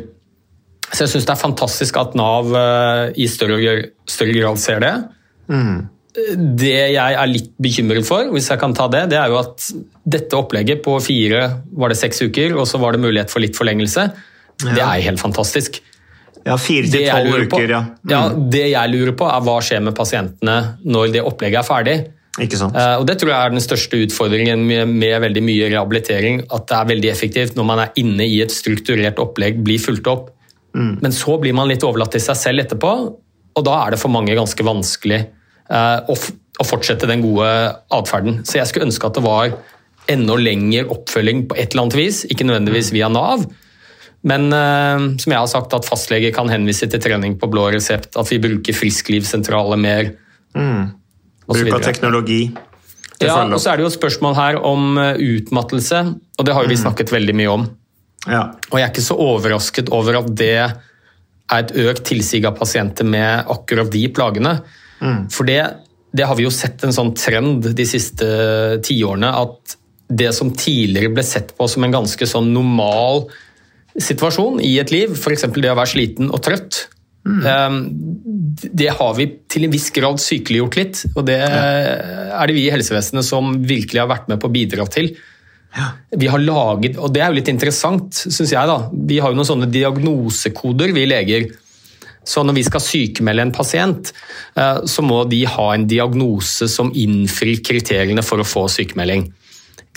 [0.86, 3.74] Så jeg syns det er fantastisk at Nav eh, i større,
[4.08, 4.94] større grad ser det.
[6.16, 9.66] Det jeg er litt bekymret for, hvis jeg kan ta det, det er jo at
[10.16, 11.42] dette opplegget på fire,
[11.76, 14.08] var det seks uker, og så var det mulighet for litt forlengelse,
[14.64, 15.82] det er helt fantastisk.
[16.46, 17.80] Ja, fire til tolv uker, ja.
[18.06, 18.20] ja.
[18.30, 21.96] Det jeg lurer på, er hva skjer med pasientene når det opplegget er ferdig.
[22.42, 22.76] Ikke sant?
[22.76, 26.42] Uh, Og Det tror jeg er den største utfordringen med, med veldig mye rehabilitering.
[26.52, 30.10] At det er veldig effektivt når man er inne i et strukturert opplegg, blir fulgt
[30.12, 30.30] opp.
[31.00, 32.90] Men så blir man litt overlatt til seg selv etterpå,
[33.56, 35.22] og da er det for mange ganske vanskelig
[35.72, 36.16] uh, å,
[36.60, 37.48] å fortsette den gode
[37.96, 38.42] atferden.
[38.44, 39.54] Så jeg skulle ønske at det var
[40.12, 43.46] enda lengre oppfølging på et eller annet vis, ikke nødvendigvis via Nav.
[44.26, 48.16] Men eh, som jeg har sagt, at fastleger kan henvise til trening på blå resept,
[48.18, 50.12] at vi bruker frisklivssentraler mer.
[50.56, 50.94] Mm.
[51.46, 52.40] Bruk av teknologi.
[53.22, 56.02] Ja, og så er det jo et spørsmål her om eh, utmattelse,
[56.36, 57.70] og det har vi snakket veldig mye om.
[58.26, 58.42] Ja.
[58.72, 60.76] Og jeg er ikke så overrasket over at det er
[61.62, 64.56] et økt tilsig av pasienter med akkurat de plagene.
[65.30, 65.60] For det,
[66.16, 68.26] det har vi jo sett en sånn trend de siste
[68.82, 73.26] tiårene, at det som tidligere ble sett på som en ganske sånn normal
[74.02, 75.48] situasjon i et liv, f.eks.
[75.54, 76.86] det å være sliten og trøtt,
[77.26, 77.88] Mm.
[78.54, 81.00] det har vi til en viss grad sykeliggjort litt.
[81.16, 84.86] Og det er det vi i helsevesenet som virkelig har vært med på å bidra
[84.86, 85.10] til.
[86.16, 88.78] Vi har laget, og det er jo litt interessant, syns jeg, da.
[89.10, 91.48] Vi har jo noen sånne diagnosekoder, vi leger.
[92.26, 94.12] Så når vi skal sykemelde en pasient,
[94.56, 99.28] eh, så må de ha en diagnose som innfrir kriteriene for å få sykemelding.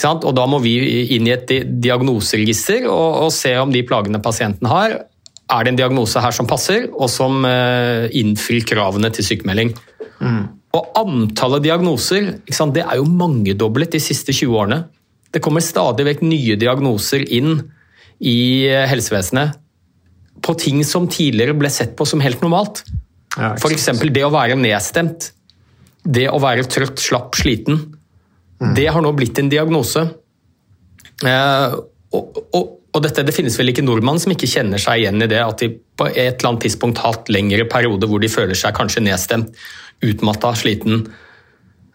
[0.07, 0.75] Og da må vi
[1.15, 1.49] inn i et
[1.83, 4.95] diagnoseregister og, og se om de plagene pasienten har,
[5.49, 9.73] er det en diagnose her som passer, og som eh, innfrir kravene til sykemelding.
[10.77, 14.83] Og antallet diagnoser det er jo mangedoblet de siste 20 årene.
[15.33, 17.57] Det kommer stadig vekk nye diagnoser inn
[18.19, 19.57] i eh, helsevesenet
[20.45, 22.83] på ting som tidligere ble sett på som helt normalt.
[23.35, 23.89] Ja, F.eks.
[24.13, 25.31] det å være nedstemt.
[26.05, 27.81] Det å være trøtt, slapp, sliten.
[28.75, 30.01] Det har nå blitt en diagnose.
[31.25, 31.75] Eh,
[32.15, 35.29] og, og, og dette, Det finnes vel ikke nordmann som ikke kjenner seg igjen i
[35.31, 38.57] det at de på et eller annet tidspunkt har hatt lengre perioder hvor de føler
[38.57, 39.51] seg kanskje nedstemt,
[40.05, 41.05] utmatta, sliten.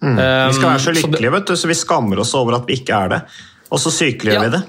[0.05, 0.12] Vi
[0.53, 2.97] skal være så så lykkelige, vet du, så vi skammer oss over at vi ikke
[3.07, 3.21] er det.
[3.73, 4.49] Og så sykeliggjør Ja.
[4.49, 4.62] vi det.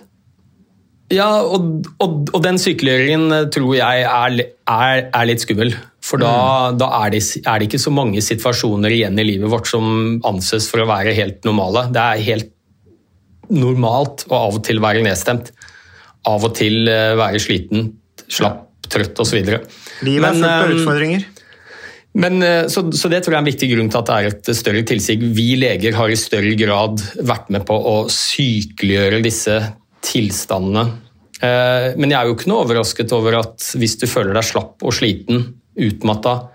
[1.13, 5.75] Ja, og, og, og den sykeliggjøringen eh, tror jeg er, er, er litt skummel.
[6.05, 9.69] For da, da er, det, er det ikke så mange situasjoner igjen i livet vårt
[9.69, 11.87] som anses for å være helt normale.
[11.93, 12.51] Det er helt
[13.49, 15.49] normalt å av og til være nedstemt.
[16.29, 17.89] Av og til eh, være sliten,
[18.25, 19.41] slapp, trøtt osv.
[20.05, 21.25] Livet er fullt av utfordringer.
[22.21, 24.29] Men, eh, så, så det tror jeg er en viktig grunn til at det er
[24.29, 25.17] et større tilsig.
[25.35, 29.57] Vi leger har i større grad vært med på å sykeliggjøre disse
[30.05, 30.85] tilstandene.
[31.41, 34.85] Eh, Men jeg er jo ikke noe overrasket over at hvis du føler deg slapp
[34.85, 35.47] og sliten,
[35.77, 36.49] utmatta,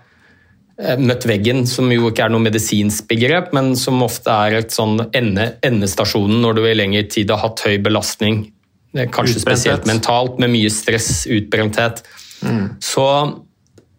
[0.79, 4.73] eh, møtt veggen, som jo ikke er noe medisinsk begrep, men som ofte er et
[4.73, 8.51] sånn ende, endestasjonen når du i lengre tid har hatt høy belastning,
[8.95, 9.45] eh, kanskje Utbrenthet.
[9.45, 12.03] spesielt mentalt, med mye stress, utbrenthet,
[12.81, 13.07] så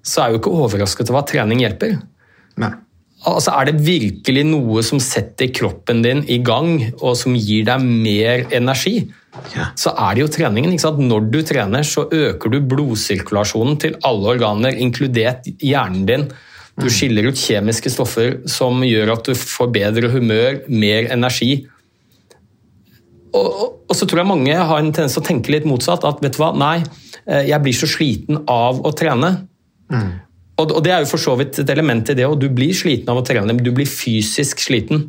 [0.02, 2.00] så er jo ikke overrasket over at trening hjelper.
[2.60, 2.72] Nei.
[3.22, 7.80] Altså, Er det virkelig noe som setter kroppen din i gang, og som gir deg
[7.80, 9.12] mer energi,
[9.54, 9.70] Ja.
[9.80, 10.72] så er det jo treningen.
[10.74, 11.02] ikke sant?
[11.08, 16.26] Når du trener, så øker du blodsirkulasjonen til alle organer, inkludert hjernen din.
[16.80, 21.66] Du skiller ut kjemiske stoffer som gjør at du får bedre humør, mer energi.
[23.32, 26.04] Og, og, og så tror jeg mange har en tendens til å tenke litt motsatt.
[26.08, 26.78] At vet du hva, nei,
[27.26, 29.32] eh, jeg blir så sliten av å trene.
[30.60, 32.76] Og, og det er jo for så vidt et element i det, og du blir
[32.76, 35.08] sliten av å trene, men du blir fysisk sliten.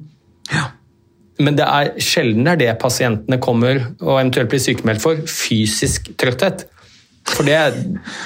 [1.43, 5.19] Men det er sjelden det er det pasientene kommer og eventuelt blir sykemeldt for.
[5.29, 6.67] Fysisk trøtthet.
[7.31, 7.57] For det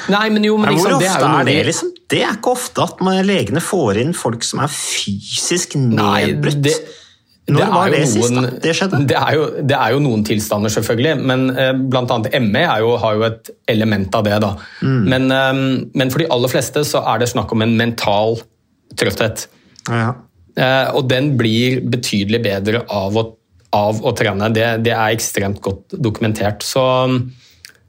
[0.10, 1.92] Nei, men jo, men liksom, hvor ofte det er er, det, liksom?
[2.10, 6.64] Det er ikke ofte at man, legene får inn folk som er fysisk Nei, nedbrutt.
[6.66, 6.74] det,
[7.52, 8.46] Når det var det sist da?
[8.64, 9.02] Det skjedde?
[9.12, 13.20] Det er, jo, det er jo noen tilstander, selvfølgelig, men eh, annet ME jo, har
[13.20, 14.40] jo et element av det.
[14.44, 14.54] da.
[14.82, 15.02] Mm.
[15.14, 15.62] Men, eh,
[16.02, 18.40] men for de aller fleste så er det snakk om en mental
[18.98, 19.46] trøtthet.
[19.88, 20.16] Ja.
[20.58, 23.26] Eh, og den blir betydelig bedre av å,
[23.78, 24.50] av å trene.
[24.54, 26.66] Det, det er ekstremt godt dokumentert.
[26.66, 26.84] Så,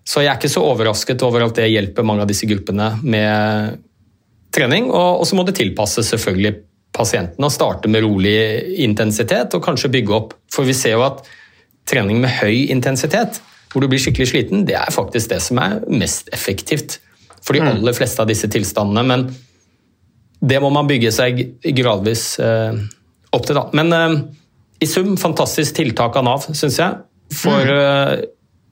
[0.05, 3.79] så jeg er ikke så overrasket over at det hjelper mange av disse gruppene med
[4.55, 4.91] trening.
[4.93, 6.59] Og, og så må det tilpasses selvfølgelig
[6.99, 8.39] pasienten og starte med rolig
[8.85, 10.37] intensitet og kanskje bygge opp.
[10.53, 11.25] For vi ser jo at
[11.89, 13.41] trening med høy intensitet,
[13.73, 16.99] hvor du blir skikkelig sliten, det er faktisk det som er mest effektivt
[17.45, 19.05] for de aller fleste av disse tilstandene.
[19.09, 19.29] Men
[20.41, 21.41] det må man bygge seg
[21.74, 22.78] gradvis eh,
[23.34, 23.66] opp til, da.
[23.76, 24.16] Men eh,
[24.84, 26.99] i sum, fantastisk tiltak av Nav, syns jeg.
[27.34, 28.16] For eh,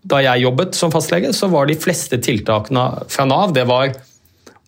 [0.07, 3.97] da jeg jobbet som fastlege, så var de fleste tiltakene fra Nav det var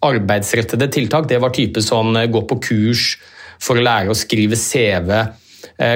[0.04, 1.28] arbeidsrettede tiltak.
[1.30, 3.12] Det var type sånn gå på kurs
[3.62, 5.10] for å lære å skrive CV.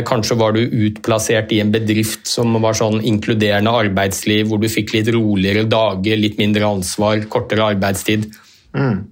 [0.06, 4.94] Kanskje var du utplassert i en bedrift som var sånn inkluderende arbeidsliv, hvor du fikk
[4.94, 8.26] litt roligere dager, litt mindre ansvar, kortere arbeidstid.
[8.74, 9.02] Mm.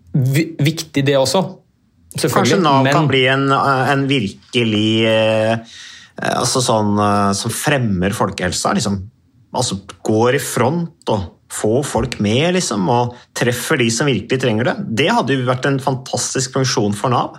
[0.59, 1.45] Viktig det også.
[2.18, 5.58] Kanskje Nav men- kan bli en, en virkelig eh,
[6.20, 8.72] altså sånn, eh, som fremmer folkehelsa.
[8.74, 8.96] Liksom.
[9.54, 14.64] Altså går i front og får folk med, liksom, og treffer de som virkelig trenger
[14.70, 14.74] det.
[15.02, 17.38] Det hadde jo vært en fantastisk funksjon for Nav.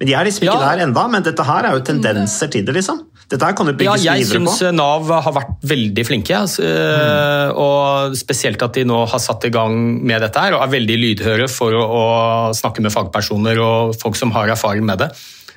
[0.00, 0.70] Men De er liksom ikke Ja.
[0.76, 2.74] der enda, men dette her er jo tendenser til det.
[2.74, 3.04] liksom.
[3.32, 4.70] Dette her kan du Ja, bygges jeg videre synes på.
[4.76, 6.36] Nav har vært veldig flinke.
[6.36, 10.62] altså, eh, Og spesielt at de nå har satt i gang med dette her, og
[10.62, 12.04] er veldig lydhøre for å, å
[12.52, 15.10] snakke med fagpersoner og folk som har erfaring med det.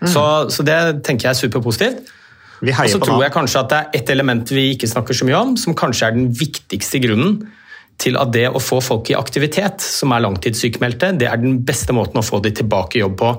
[0.05, 2.13] Så, så det tenker jeg er superpositivt.
[2.61, 5.27] Vi Og så tror jeg kanskje at det er et element vi ikke snakker så
[5.27, 7.41] mye om, som kanskje er den viktigste grunnen
[7.99, 11.95] til at det å få folk i aktivitet, som er langtidssykmeldte, det er den beste
[11.95, 13.31] måten å få de tilbake i jobb på.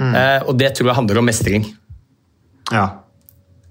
[0.00, 1.66] Eh, og det tror jeg handler om mestring.
[2.72, 2.99] Ja.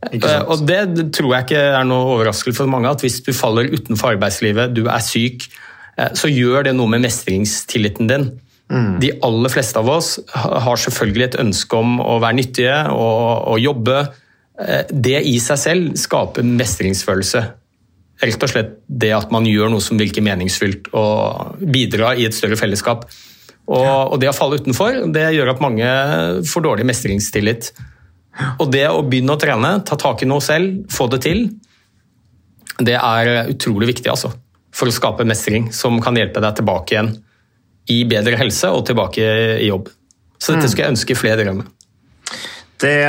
[0.08, 0.43] Eh.
[0.47, 4.16] Og det tror jeg ikke er noe overraskelse for mange, at hvis du faller utenfor
[4.16, 5.50] arbeidslivet, du er syk,
[5.97, 8.30] eh, så gjør det noe med mestringstilliten din.
[9.02, 13.64] De aller fleste av oss har selvfølgelig et ønske om å være nyttige og, og
[13.64, 14.04] jobbe.
[14.62, 17.41] Eh, Det i seg selv skaper mestringsfølelse.
[18.20, 22.36] Rett og slett det at man gjør noe som virker meningsfylt og bidrar i et
[22.36, 23.08] større fellesskap.
[23.70, 25.89] Og, og det å falle utenfor, det gjør at mange
[26.50, 27.72] får dårlig mestringstillit.
[28.60, 31.48] Og det å begynne å trene, ta tak i noe selv, få det til,
[32.80, 34.32] det er utrolig viktig altså,
[34.76, 37.12] for å skape mestring som kan hjelpe deg tilbake igjen
[37.90, 39.26] i bedre helse og tilbake
[39.60, 39.90] i jobb.
[40.40, 41.72] Så dette skulle jeg ønske flere drev med.
[42.80, 43.00] Det,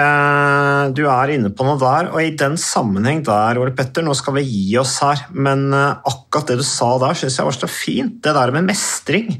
[0.99, 4.35] du er inne på noe der, og i den sammenheng der, Ole Petter, nå skal
[4.41, 7.69] vi gi oss her, men eh, akkurat det du sa der, syns jeg var så
[7.71, 8.17] fint.
[8.25, 9.31] Det der med mestring.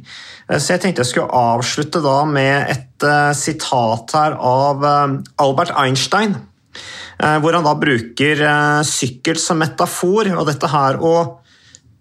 [0.47, 5.19] Eh, Så jeg tenkte jeg skulle avslutte da med et uh, sitat her av uh,
[5.43, 6.39] Albert Einstein.
[7.21, 11.15] Uh, hvor han da bruker eh, sykkel som metafor, og dette her å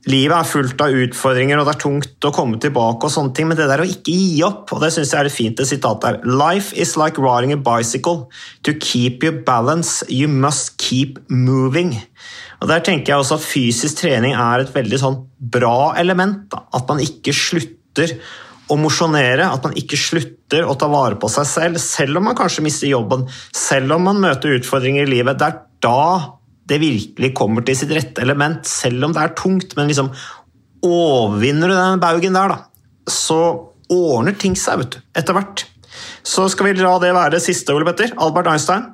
[0.07, 3.49] Livet er fullt av utfordringer, og det er tungt å komme tilbake, og sånne ting,
[3.49, 6.05] men det der å ikke gi opp, og det syns jeg er et fint sitat
[6.05, 8.29] der Life is like riding a bicycle.
[8.63, 11.97] To keep your balance, you must keep moving.
[12.61, 16.47] Og Der tenker jeg også at fysisk trening er et veldig sånn bra element.
[16.51, 16.63] Da.
[16.75, 18.15] At man ikke slutter
[18.69, 22.37] å mosjonere, at man ikke slutter å ta vare på seg selv, selv om man
[22.39, 23.25] kanskje mister jobben,
[23.55, 25.39] selv om man møter utfordringer i livet.
[25.39, 26.38] Det er da
[26.69, 29.75] det virkelig kommer til sitt rette element, selv om det er tungt.
[29.77, 30.11] Men liksom
[30.85, 33.41] overvinner du den baugen der, da, så
[33.89, 35.65] ordner ting seg vet du, etter hvert.
[36.23, 38.13] Så skal vi la det være det siste, Ole Petter.
[38.21, 38.89] Albert Einstein.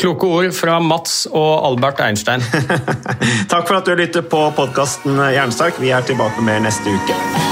[0.00, 2.42] Kloke ord fra Mats og Albert Einstein.
[3.52, 5.82] Takk for at du lytter på podkasten Jernsterk.
[5.82, 7.51] Vi er tilbake med neste uke.